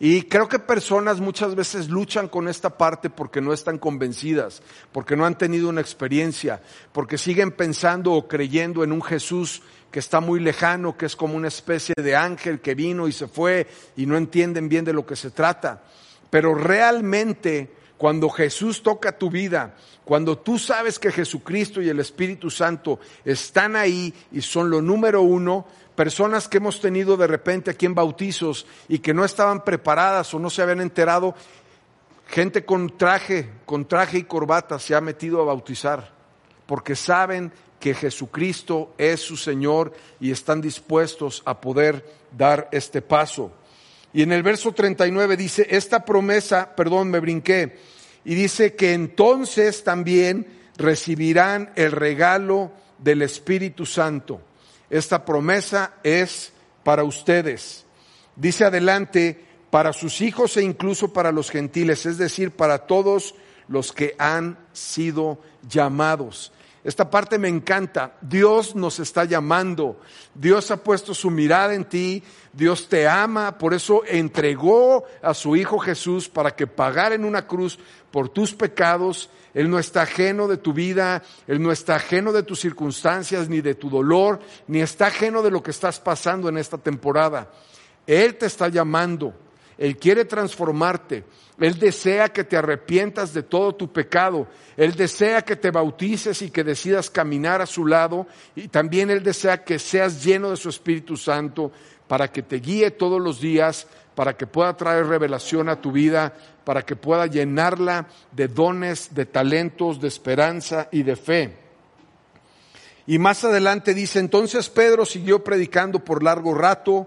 Y 0.00 0.22
creo 0.22 0.48
que 0.48 0.60
personas 0.60 1.20
muchas 1.20 1.56
veces 1.56 1.88
luchan 1.88 2.28
con 2.28 2.46
esta 2.46 2.78
parte 2.78 3.10
porque 3.10 3.40
no 3.40 3.52
están 3.52 3.78
convencidas, 3.78 4.62
porque 4.92 5.16
no 5.16 5.26
han 5.26 5.36
tenido 5.36 5.68
una 5.68 5.80
experiencia, 5.80 6.62
porque 6.92 7.18
siguen 7.18 7.50
pensando 7.50 8.12
o 8.12 8.28
creyendo 8.28 8.84
en 8.84 8.92
un 8.92 9.02
Jesús 9.02 9.60
que 9.90 9.98
está 9.98 10.20
muy 10.20 10.38
lejano, 10.38 10.96
que 10.96 11.06
es 11.06 11.16
como 11.16 11.34
una 11.34 11.48
especie 11.48 11.94
de 11.96 12.14
ángel 12.14 12.60
que 12.60 12.76
vino 12.76 13.08
y 13.08 13.12
se 13.12 13.26
fue 13.26 13.66
y 13.96 14.06
no 14.06 14.16
entienden 14.16 14.68
bien 14.68 14.84
de 14.84 14.92
lo 14.92 15.04
que 15.04 15.16
se 15.16 15.30
trata. 15.30 15.82
Pero 16.30 16.54
realmente 16.54 17.72
cuando 17.96 18.30
Jesús 18.30 18.82
toca 18.84 19.18
tu 19.18 19.28
vida, 19.28 19.74
cuando 20.04 20.38
tú 20.38 20.58
sabes 20.58 21.00
que 21.00 21.10
Jesucristo 21.10 21.82
y 21.82 21.88
el 21.88 21.98
Espíritu 21.98 22.48
Santo 22.50 23.00
están 23.24 23.74
ahí 23.74 24.14
y 24.30 24.40
son 24.40 24.70
lo 24.70 24.80
número 24.80 25.22
uno, 25.22 25.66
personas 25.98 26.46
que 26.46 26.58
hemos 26.58 26.80
tenido 26.80 27.16
de 27.16 27.26
repente 27.26 27.72
aquí 27.72 27.84
en 27.84 27.92
bautizos 27.96 28.68
y 28.88 29.00
que 29.00 29.12
no 29.12 29.24
estaban 29.24 29.64
preparadas 29.64 30.32
o 30.32 30.38
no 30.38 30.48
se 30.48 30.62
habían 30.62 30.80
enterado, 30.80 31.34
gente 32.28 32.64
con 32.64 32.96
traje, 32.96 33.50
con 33.66 33.84
traje 33.84 34.18
y 34.18 34.22
corbata 34.22 34.78
se 34.78 34.94
ha 34.94 35.00
metido 35.00 35.40
a 35.40 35.46
bautizar, 35.46 36.12
porque 36.66 36.94
saben 36.94 37.50
que 37.80 37.94
Jesucristo 37.94 38.94
es 38.96 39.18
su 39.18 39.36
Señor 39.36 39.92
y 40.20 40.30
están 40.30 40.60
dispuestos 40.60 41.42
a 41.44 41.60
poder 41.60 42.08
dar 42.30 42.68
este 42.70 43.02
paso. 43.02 43.50
Y 44.12 44.22
en 44.22 44.30
el 44.30 44.44
verso 44.44 44.70
39 44.70 45.36
dice, 45.36 45.66
esta 45.68 46.04
promesa, 46.04 46.76
perdón, 46.76 47.10
me 47.10 47.18
brinqué, 47.18 47.76
y 48.24 48.36
dice 48.36 48.76
que 48.76 48.92
entonces 48.92 49.82
también 49.82 50.46
recibirán 50.76 51.72
el 51.74 51.90
regalo 51.90 52.70
del 52.98 53.22
Espíritu 53.22 53.84
Santo. 53.84 54.42
Esta 54.90 55.24
promesa 55.24 55.94
es 56.02 56.52
para 56.84 57.04
ustedes. 57.04 57.84
Dice 58.36 58.64
adelante, 58.64 59.44
para 59.70 59.92
sus 59.92 60.20
hijos 60.20 60.56
e 60.56 60.62
incluso 60.62 61.12
para 61.12 61.32
los 61.32 61.50
gentiles, 61.50 62.06
es 62.06 62.18
decir, 62.18 62.50
para 62.50 62.86
todos 62.86 63.34
los 63.68 63.92
que 63.92 64.14
han 64.18 64.58
sido 64.72 65.38
llamados. 65.68 66.52
Esta 66.84 67.10
parte 67.10 67.38
me 67.38 67.48
encanta. 67.48 68.16
Dios 68.20 68.74
nos 68.74 69.00
está 69.00 69.24
llamando. 69.24 70.00
Dios 70.34 70.70
ha 70.70 70.76
puesto 70.76 71.12
su 71.12 71.30
mirada 71.30 71.74
en 71.74 71.84
ti. 71.84 72.22
Dios 72.52 72.88
te 72.88 73.08
ama. 73.08 73.58
Por 73.58 73.74
eso 73.74 74.02
entregó 74.06 75.04
a 75.22 75.34
su 75.34 75.56
Hijo 75.56 75.78
Jesús 75.78 76.28
para 76.28 76.54
que 76.54 76.66
pagara 76.66 77.14
en 77.14 77.24
una 77.24 77.46
cruz 77.46 77.78
por 78.10 78.28
tus 78.28 78.54
pecados. 78.54 79.28
Él 79.54 79.68
no 79.68 79.78
está 79.78 80.02
ajeno 80.02 80.46
de 80.46 80.56
tu 80.56 80.72
vida. 80.72 81.22
Él 81.46 81.60
no 81.60 81.72
está 81.72 81.96
ajeno 81.96 82.32
de 82.32 82.44
tus 82.44 82.60
circunstancias, 82.60 83.48
ni 83.48 83.60
de 83.60 83.74
tu 83.74 83.90
dolor, 83.90 84.38
ni 84.68 84.80
está 84.80 85.06
ajeno 85.06 85.42
de 85.42 85.50
lo 85.50 85.62
que 85.62 85.72
estás 85.72 85.98
pasando 85.98 86.48
en 86.48 86.58
esta 86.58 86.78
temporada. 86.78 87.50
Él 88.06 88.36
te 88.36 88.46
está 88.46 88.68
llamando. 88.68 89.34
Él 89.78 89.96
quiere 89.96 90.24
transformarte. 90.24 91.24
Él 91.60 91.78
desea 91.78 92.28
que 92.28 92.44
te 92.44 92.56
arrepientas 92.56 93.32
de 93.32 93.44
todo 93.44 93.74
tu 93.74 93.92
pecado. 93.92 94.48
Él 94.76 94.94
desea 94.94 95.42
que 95.42 95.56
te 95.56 95.70
bautices 95.70 96.42
y 96.42 96.50
que 96.50 96.64
decidas 96.64 97.08
caminar 97.08 97.62
a 97.62 97.66
su 97.66 97.86
lado. 97.86 98.26
Y 98.56 98.68
también 98.68 99.08
Él 99.10 99.22
desea 99.22 99.62
que 99.64 99.78
seas 99.78 100.22
lleno 100.24 100.50
de 100.50 100.56
su 100.56 100.68
Espíritu 100.68 101.16
Santo 101.16 101.70
para 102.08 102.28
que 102.28 102.42
te 102.42 102.56
guíe 102.56 102.90
todos 102.90 103.20
los 103.20 103.40
días, 103.40 103.86
para 104.16 104.36
que 104.36 104.46
pueda 104.48 104.76
traer 104.76 105.06
revelación 105.06 105.68
a 105.68 105.80
tu 105.80 105.92
vida, 105.92 106.34
para 106.64 106.82
que 106.82 106.96
pueda 106.96 107.26
llenarla 107.26 108.08
de 108.32 108.48
dones, 108.48 109.14
de 109.14 109.26
talentos, 109.26 110.00
de 110.00 110.08
esperanza 110.08 110.88
y 110.90 111.04
de 111.04 111.14
fe. 111.16 111.56
Y 113.06 113.18
más 113.18 113.44
adelante 113.44 113.94
dice, 113.94 114.18
entonces 114.18 114.68
Pedro 114.68 115.06
siguió 115.06 115.44
predicando 115.44 116.00
por 116.00 116.22
largo 116.22 116.54
rato 116.54 117.06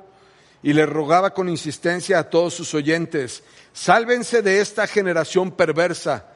y 0.63 0.73
le 0.73 0.85
rogaba 0.85 1.33
con 1.33 1.49
insistencia 1.49 2.19
a 2.19 2.29
todos 2.29 2.53
sus 2.53 2.73
oyentes, 2.73 3.43
sálvense 3.73 4.41
de 4.41 4.61
esta 4.61 4.87
generación 4.87 5.51
perversa. 5.51 6.27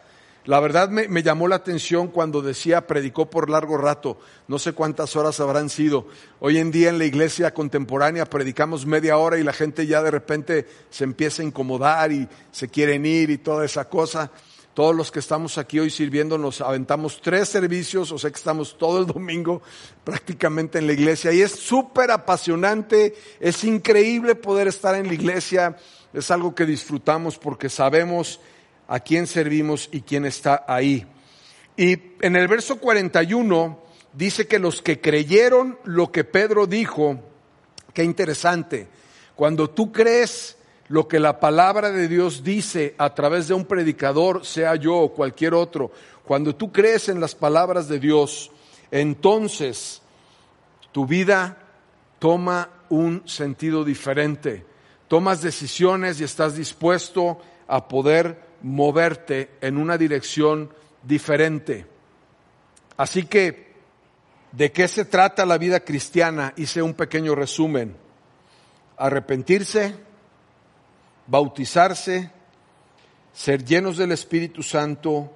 La 0.46 0.60
verdad 0.60 0.90
me, 0.90 1.08
me, 1.08 1.24
llamó 1.24 1.48
la 1.48 1.56
atención 1.56 2.10
cuando 2.10 2.44
decía 2.44 2.86
predicó 2.86 3.28
por 3.32 3.50
largo 3.50 3.78
rato. 3.78 4.20
No 4.48 4.60
sé 4.60 4.74
cuántas 4.74 5.16
horas 5.16 5.40
habrán 5.40 5.70
sido. 5.70 6.08
Hoy 6.40 6.60
en 6.60 6.72
día 6.72 6.90
en 6.90 7.00
la 7.00 7.06
iglesia 7.06 7.52
contemporánea 7.52 8.26
predicamos 8.26 8.86
media 8.86 9.18
hora 9.18 9.40
y 9.40 9.44
la 9.44 9.54
gente 9.54 9.88
ya 9.88 10.04
de 10.04 10.12
repente 10.12 10.68
se 10.92 11.04
empieza 11.04 11.42
a 11.42 11.46
incomodar 11.46 12.12
y 12.12 12.28
se 12.52 12.68
quieren 12.68 13.08
ir 13.08 13.32
y 13.32 13.40
toda 13.40 13.66
esa 13.66 13.90
cosa. 13.90 14.32
Todos 14.76 14.94
los 14.94 15.10
que 15.10 15.20
estamos 15.20 15.58
aquí 15.58 15.80
hoy 15.80 15.90
sirviendo 15.90 16.38
nos 16.38 16.60
aventamos 16.60 17.22
tres 17.22 17.48
servicios, 17.48 18.12
o 18.12 18.18
sea 18.18 18.30
que 18.30 18.36
estamos 18.36 18.78
todo 18.78 19.00
el 19.00 19.08
domingo 19.08 19.62
prácticamente 20.04 20.80
en 20.80 20.88
la 20.88 20.92
iglesia. 20.92 21.32
Y 21.32 21.42
es 21.42 21.54
súper 21.54 22.12
apasionante, 22.12 23.16
es 23.40 23.64
increíble 23.64 24.36
poder 24.36 24.68
estar 24.68 24.94
en 24.96 25.08
la 25.08 25.14
iglesia, 25.14 25.78
es 26.14 26.30
algo 26.30 26.54
que 26.54 26.66
disfrutamos 26.66 27.38
porque 27.38 27.70
sabemos 27.70 28.42
a 28.90 29.00
quién 29.00 29.28
servimos 29.28 29.88
y 29.94 30.02
quién 30.02 30.26
está 30.26 30.66
ahí. 30.68 31.08
Y 31.78 31.98
en 32.20 32.36
el 32.36 32.50
verso 32.50 32.78
41 32.78 33.82
dice 34.12 34.46
que 34.46 34.60
los 34.60 34.82
que 34.82 35.00
creyeron 35.00 35.80
lo 35.86 36.12
que 36.12 36.26
Pedro 36.26 36.68
dijo, 36.68 37.22
qué 37.94 38.04
interesante, 38.04 38.90
cuando 39.36 39.70
tú 39.70 39.94
crees 39.94 40.58
lo 40.88 41.08
que 41.08 41.20
la 41.20 41.40
palabra 41.40 41.92
de 41.92 42.08
Dios 42.08 42.44
dice 42.44 42.96
a 42.98 43.14
través 43.14 43.48
de 43.48 43.54
un 43.54 43.66
predicador, 43.66 44.46
sea 44.46 44.76
yo 44.76 44.96
o 44.96 45.14
cualquier 45.14 45.54
otro, 45.54 45.92
cuando 46.24 46.56
tú 46.56 46.72
crees 46.72 47.10
en 47.10 47.20
las 47.20 47.36
palabras 47.36 47.88
de 47.88 48.00
Dios, 48.00 48.52
entonces 48.92 50.02
tu 50.92 51.06
vida 51.06 51.58
toma 52.20 52.70
un 52.90 53.24
sentido 53.28 53.84
diferente. 53.84 54.66
Tomas 55.08 55.42
decisiones 55.42 56.20
y 56.20 56.24
estás 56.24 56.56
dispuesto 56.56 57.40
a 57.68 57.88
poder 57.88 58.40
moverte 58.62 59.52
en 59.62 59.78
una 59.78 59.98
dirección 59.98 60.72
diferente. 61.04 61.86
Así 62.98 63.26
que, 63.26 63.74
¿de 64.52 64.72
qué 64.72 64.88
se 64.88 65.06
trata 65.06 65.46
la 65.46 65.58
vida 65.58 65.82
cristiana? 65.82 66.54
Hice 66.56 66.82
un 66.82 66.94
pequeño 66.94 67.36
resumen. 67.36 67.96
Arrepentirse, 68.98 69.96
bautizarse, 71.28 72.32
ser 73.34 73.64
llenos 73.64 73.98
del 73.98 74.12
Espíritu 74.12 74.64
Santo 74.64 75.32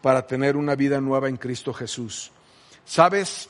para 0.00 0.26
tener 0.26 0.56
una 0.56 0.74
vida 0.74 1.00
nueva 1.00 1.28
en 1.28 1.36
Cristo 1.36 1.72
Jesús. 1.72 2.30
¿Sabes? 2.84 3.48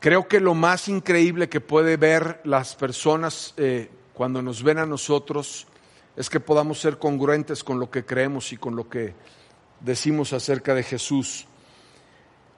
Creo 0.00 0.28
que 0.28 0.40
lo 0.40 0.54
más 0.54 0.88
increíble 0.88 1.48
que 1.48 1.60
puede 1.60 1.96
ver 1.96 2.40
las 2.44 2.74
personas 2.74 3.54
eh, 3.56 3.90
cuando 4.14 4.42
nos 4.42 4.62
ven 4.62 4.78
a 4.78 4.86
nosotros 4.86 5.66
es 6.16 6.28
que 6.28 6.40
podamos 6.40 6.80
ser 6.80 6.98
congruentes 6.98 7.64
con 7.64 7.78
lo 7.78 7.90
que 7.90 8.04
creemos 8.04 8.52
y 8.52 8.56
con 8.56 8.76
lo 8.76 8.88
que 8.88 9.14
decimos 9.80 10.32
acerca 10.32 10.74
de 10.74 10.82
Jesús. 10.82 11.46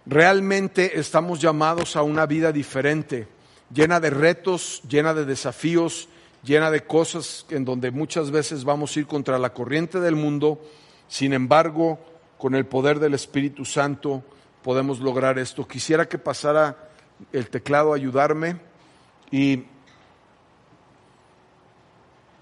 Realmente 0.07 0.99
estamos 0.99 1.41
llamados 1.41 1.95
a 1.95 2.03
una 2.03 2.27
vida 2.27 2.51
diferente, 2.51 3.29
llena 3.73 4.01
de 4.01 4.11
retos, 4.11 4.83
llena 4.89 5.15
de 5.15 5.25
desafíos, 5.25 6.09
llena 6.43 6.71
de 6.71 6.85
cosas 6.85 7.47
en 7.51 7.65
donde 7.65 7.91
muchas 7.91 8.31
veces 8.31 8.65
vamos 8.65 8.97
a 8.97 9.01
ir 9.01 9.07
contra 9.07 9.39
la 9.39 9.53
corriente 9.53 10.01
del 10.01 10.17
mundo, 10.17 10.61
sin 11.09 11.33
embargo, 11.33 11.99
con 12.39 12.55
el 12.55 12.67
poder 12.67 12.99
del 12.99 13.15
Espíritu 13.15 13.65
Santo 13.65 14.25
podemos 14.63 15.01
lograr 15.01 15.39
esto. 15.39 15.67
Quisiera 15.67 16.09
que 16.09 16.19
pasara 16.19 16.89
el 17.33 17.51
teclado 17.51 17.93
a 17.93 17.97
ayudarme 17.97 18.57
y 19.31 19.65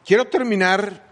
quiero 0.05 0.27
terminar 0.27 1.07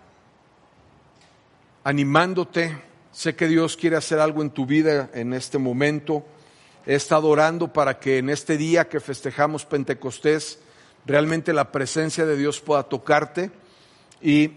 animándote. 1.84 2.82
Sé 3.12 3.34
que 3.34 3.48
Dios 3.48 3.76
quiere 3.76 3.96
hacer 3.96 4.20
algo 4.20 4.42
en 4.42 4.50
tu 4.50 4.66
vida 4.66 5.10
en 5.14 5.32
este 5.32 5.58
momento. 5.58 6.24
He 6.86 6.94
estado 6.94 7.28
orando 7.28 7.72
para 7.72 7.98
que 7.98 8.18
en 8.18 8.30
este 8.30 8.56
día 8.56 8.88
que 8.88 9.00
festejamos 9.00 9.64
Pentecostés, 9.64 10.60
realmente 11.08 11.54
la 11.54 11.72
presencia 11.72 12.26
de 12.26 12.36
Dios 12.36 12.60
pueda 12.60 12.82
tocarte. 12.84 13.50
Y, 14.22 14.52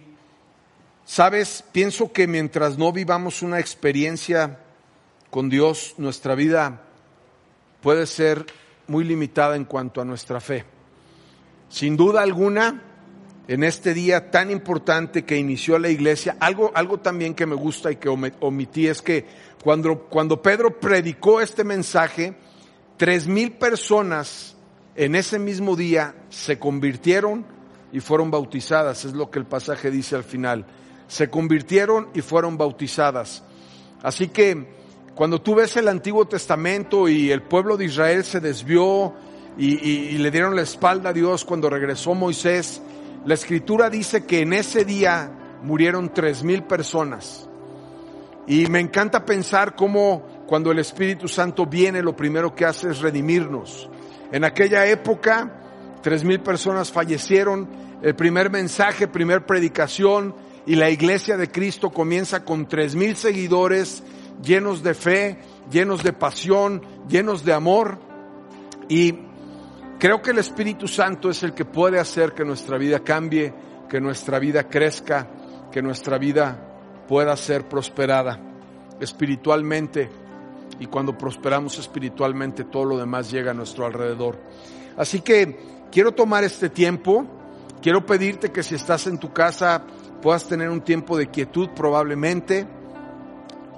sabes, 1.06 1.64
pienso 1.72 2.12
que 2.12 2.28
mientras 2.28 2.78
no 2.78 2.92
vivamos 2.92 3.42
una 3.42 3.60
experiencia 3.60 4.60
con 5.30 5.50
Dios, 5.50 5.96
nuestra 5.98 6.36
vida 6.36 6.82
puede 7.82 8.06
ser 8.06 8.46
muy 8.88 9.06
limitada 9.06 9.56
en 9.56 9.64
cuanto 9.64 10.02
a 10.02 10.06
nuestra 10.06 10.42
fe. 10.42 10.66
Sin 11.70 11.96
duda 11.96 12.22
alguna, 12.22 12.84
en 13.48 13.64
este 13.64 13.94
día 13.94 14.30
tan 14.30 14.52
importante 14.52 15.24
que 15.24 15.38
inició 15.38 15.80
la 15.80 15.88
iglesia, 15.88 16.36
algo, 16.42 16.72
algo 16.76 17.00
también 17.00 17.34
que 17.34 17.46
me 17.46 17.56
gusta 17.56 17.92
y 17.92 17.96
que 17.96 18.10
omití 18.10 18.88
es 18.88 19.02
que 19.02 19.26
cuando, 19.64 20.00
cuando 20.00 20.42
Pedro 20.42 20.82
predicó 20.82 21.40
este 21.40 21.64
mensaje, 21.64 22.34
tres 22.98 23.26
mil 23.26 23.54
personas 23.54 24.58
en 24.96 25.16
ese 25.16 25.40
mismo 25.40 25.76
día 25.76 26.16
se 26.30 26.60
convirtieron 26.60 27.46
y 27.92 28.00
fueron 28.00 28.32
bautizadas, 28.32 29.06
es 29.06 29.14
lo 29.14 29.30
que 29.30 29.40
el 29.40 29.46
pasaje 29.46 29.92
dice 29.92 30.16
al 30.16 30.24
final. 30.24 30.66
Se 31.08 31.30
convirtieron 31.30 32.10
y 32.14 32.22
fueron 32.22 32.58
bautizadas. 32.58 33.44
Así 34.02 34.30
que 34.30 34.68
cuando 35.16 35.42
tú 35.42 35.56
ves 35.56 35.76
el 35.78 35.88
Antiguo 35.88 36.26
Testamento 36.26 37.08
y 37.08 37.32
el 37.32 37.42
pueblo 37.42 37.78
de 37.78 37.86
Israel 37.86 38.24
se 38.24 38.40
desvió 38.40 39.14
y, 39.58 40.18
le 40.18 40.32
dieron 40.32 40.56
la 40.56 40.62
espalda 40.62 41.10
a 41.10 41.14
Dios 41.14 41.44
cuando 41.44 41.70
regresó 41.70 42.16
Moisés, 42.16 42.82
la 43.26 43.34
escritura 43.34 43.90
dice 43.90 44.26
que 44.26 44.42
en 44.42 44.54
ese 44.54 44.86
día 44.86 45.32
murieron 45.64 46.14
tres 46.14 46.44
mil 46.44 46.64
personas. 46.64 47.48
Y 48.48 48.68
me 48.68 48.80
encanta 48.80 49.26
pensar 49.26 49.76
cómo 49.76 50.24
cuando 50.48 50.72
el 50.72 50.80
Espíritu 50.80 51.28
Santo 51.28 51.66
viene, 51.66 52.02
lo 52.02 52.16
primero 52.16 52.56
que 52.56 52.66
hace 52.66 52.90
es 52.90 53.00
redimirnos. 53.00 53.90
En 54.32 54.44
aquella 54.44 54.86
época, 54.86 55.52
tres 56.02 56.24
mil 56.24 56.40
personas 56.40 56.92
fallecieron. 56.92 57.68
El 58.02 58.16
primer 58.16 58.50
mensaje, 58.50 59.08
primer 59.08 59.46
predicación 59.46 60.36
y 60.66 60.76
la 60.76 60.90
iglesia 60.90 61.38
de 61.38 61.52
Cristo 61.52 61.90
comienza 61.92 62.44
con 62.44 62.68
tres 62.68 62.96
mil 62.96 63.16
seguidores 63.16 64.04
llenos 64.42 64.82
de 64.84 64.94
fe, 64.94 65.40
llenos 65.70 66.04
de 66.04 66.14
pasión, 66.14 66.82
llenos 67.08 67.46
de 67.46 67.54
amor. 67.54 68.00
Y 68.90 69.16
creo 70.00 70.22
que 70.22 70.32
el 70.32 70.40
Espíritu 70.40 70.88
Santo 70.88 71.30
es 71.30 71.44
el 71.44 71.54
que 71.54 71.66
puede 71.66 72.00
hacer 72.00 72.34
que 72.34 72.46
nuestra 72.46 72.78
vida 72.78 73.00
cambie, 73.00 73.54
que 73.90 74.00
nuestra 74.00 74.40
vida 74.40 74.68
crezca, 74.68 75.28
que 75.72 75.82
nuestra 75.82 76.18
vida 76.18 77.06
pueda 77.08 77.36
ser 77.36 77.68
prosperada 77.68 78.40
espiritualmente 79.00 80.10
y 80.82 80.88
cuando 80.88 81.16
prosperamos 81.16 81.78
espiritualmente 81.78 82.64
todo 82.64 82.86
lo 82.86 82.98
demás 82.98 83.30
llega 83.30 83.52
a 83.52 83.54
nuestro 83.54 83.86
alrededor. 83.86 84.40
Así 84.98 85.22
que 85.22 85.86
quiero 85.92 86.12
tomar 86.12 86.44
este 86.44 86.70
tiempo, 86.70 87.24
quiero 87.84 88.04
pedirte 88.04 88.52
que 88.52 88.64
si 88.64 88.74
estás 88.74 89.06
en 89.06 89.20
tu 89.20 89.32
casa 89.32 89.84
puedas 90.24 90.48
tener 90.48 90.70
un 90.70 90.82
tiempo 90.82 91.16
de 91.18 91.28
quietud 91.28 91.70
probablemente. 91.76 92.66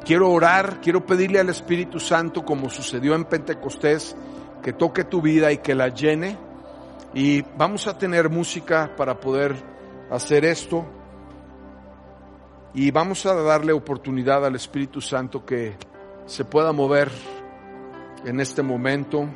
Quiero 0.06 0.32
orar, 0.32 0.80
quiero 0.82 1.06
pedirle 1.06 1.42
al 1.42 1.50
Espíritu 1.50 2.00
Santo, 2.00 2.46
como 2.46 2.70
sucedió 2.70 3.16
en 3.16 3.26
Pentecostés, 3.26 4.16
que 4.62 4.72
toque 4.72 5.04
tu 5.04 5.22
vida 5.22 5.52
y 5.52 5.58
que 5.58 5.76
la 5.76 5.90
llene. 5.90 6.38
Y 7.14 7.42
vamos 7.58 7.86
a 7.86 7.98
tener 7.98 8.30
música 8.30 8.96
para 8.96 9.20
poder 9.20 9.56
hacer 10.10 10.46
esto. 10.46 10.86
Y 12.74 12.92
vamos 12.92 13.26
a 13.26 13.34
darle 13.34 13.74
oportunidad 13.74 14.46
al 14.46 14.56
Espíritu 14.56 15.02
Santo 15.02 15.46
que 15.46 15.76
se 16.26 16.46
pueda 16.46 16.72
mover 16.72 17.12
en 18.26 18.40
este 18.40 18.62
momento 18.62 19.28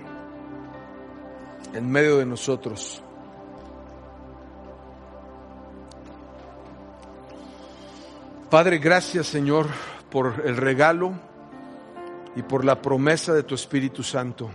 en 1.74 1.92
medio 1.92 2.18
de 2.18 2.26
nosotros. 2.26 3.02
Padre, 8.50 8.78
gracias 8.78 9.28
Señor 9.28 9.68
por 10.10 10.44
el 10.46 10.56
regalo 10.56 11.14
y 12.36 12.44
por 12.44 12.64
la 12.64 12.82
promesa 12.82 13.34
de 13.34 13.44
tu 13.44 13.56
Espíritu 13.56 14.04
Santo. 14.04 14.50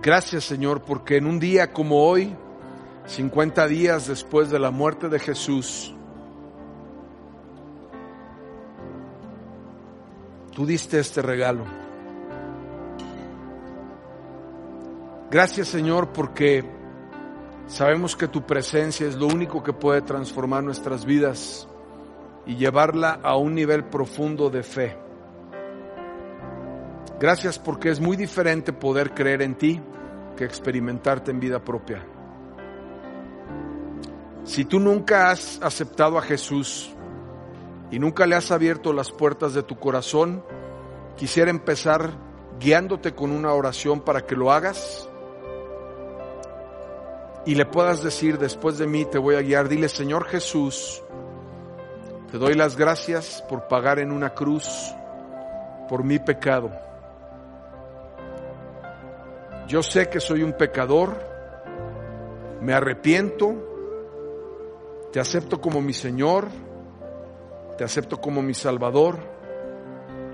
Gracias 0.00 0.44
Señor 0.44 0.82
porque 0.82 1.16
en 1.16 1.26
un 1.26 1.40
día 1.40 1.72
como 1.72 2.04
hoy, 2.04 2.36
50 3.06 3.66
días 3.66 4.06
después 4.06 4.48
de 4.50 4.60
la 4.60 4.70
muerte 4.70 5.08
de 5.08 5.18
Jesús, 5.18 5.94
tú 10.60 10.66
diste 10.66 10.98
este 10.98 11.22
regalo. 11.22 11.64
Gracias 15.30 15.68
Señor 15.68 16.12
porque 16.12 16.62
sabemos 17.66 18.14
que 18.14 18.28
tu 18.28 18.42
presencia 18.42 19.06
es 19.06 19.14
lo 19.14 19.26
único 19.26 19.62
que 19.62 19.72
puede 19.72 20.02
transformar 20.02 20.62
nuestras 20.62 21.06
vidas 21.06 21.66
y 22.44 22.56
llevarla 22.56 23.20
a 23.22 23.36
un 23.36 23.54
nivel 23.54 23.84
profundo 23.84 24.50
de 24.50 24.62
fe. 24.62 24.98
Gracias 27.18 27.58
porque 27.58 27.88
es 27.88 27.98
muy 27.98 28.18
diferente 28.18 28.74
poder 28.74 29.14
creer 29.14 29.40
en 29.40 29.54
ti 29.54 29.80
que 30.36 30.44
experimentarte 30.44 31.30
en 31.30 31.40
vida 31.40 31.64
propia. 31.64 32.04
Si 34.44 34.66
tú 34.66 34.78
nunca 34.78 35.30
has 35.30 35.58
aceptado 35.62 36.18
a 36.18 36.22
Jesús 36.22 36.94
y 37.90 37.98
nunca 37.98 38.26
le 38.26 38.36
has 38.36 38.50
abierto 38.50 38.92
las 38.92 39.10
puertas 39.10 39.54
de 39.54 39.62
tu 39.62 39.78
corazón, 39.78 40.44
quisiera 41.16 41.50
empezar 41.50 42.10
guiándote 42.58 43.14
con 43.14 43.30
una 43.30 43.52
oración 43.52 44.00
para 44.00 44.26
que 44.26 44.36
lo 44.36 44.52
hagas 44.52 45.08
y 47.46 47.54
le 47.54 47.64
puedas 47.66 48.02
decir 48.02 48.38
después 48.38 48.78
de 48.78 48.86
mí 48.86 49.04
te 49.06 49.18
voy 49.18 49.34
a 49.34 49.42
guiar, 49.42 49.68
dile 49.68 49.88
Señor 49.88 50.26
Jesús, 50.26 51.02
te 52.30 52.38
doy 52.38 52.54
las 52.54 52.76
gracias 52.76 53.42
por 53.48 53.66
pagar 53.66 53.98
en 53.98 54.12
una 54.12 54.34
cruz 54.34 54.94
por 55.88 56.04
mi 56.04 56.18
pecado. 56.18 56.70
Yo 59.66 59.82
sé 59.82 60.08
que 60.08 60.20
soy 60.20 60.42
un 60.42 60.52
pecador, 60.52 61.16
me 62.60 62.74
arrepiento, 62.74 63.54
te 65.12 65.18
acepto 65.18 65.60
como 65.60 65.80
mi 65.80 65.92
Señor, 65.92 66.48
te 67.80 67.84
acepto 67.84 68.20
como 68.20 68.42
mi 68.42 68.52
Salvador 68.52 69.16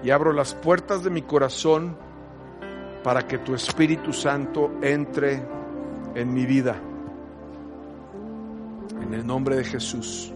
y 0.02 0.10
abro 0.10 0.32
las 0.32 0.52
puertas 0.52 1.04
de 1.04 1.10
mi 1.10 1.22
corazón 1.22 1.96
para 3.04 3.28
que 3.28 3.38
tu 3.38 3.54
Espíritu 3.54 4.12
Santo 4.12 4.72
entre 4.82 5.44
en 6.16 6.34
mi 6.34 6.44
vida. 6.44 6.74
En 9.00 9.14
el 9.14 9.24
nombre 9.24 9.54
de 9.54 9.62
Jesús. 9.62 10.32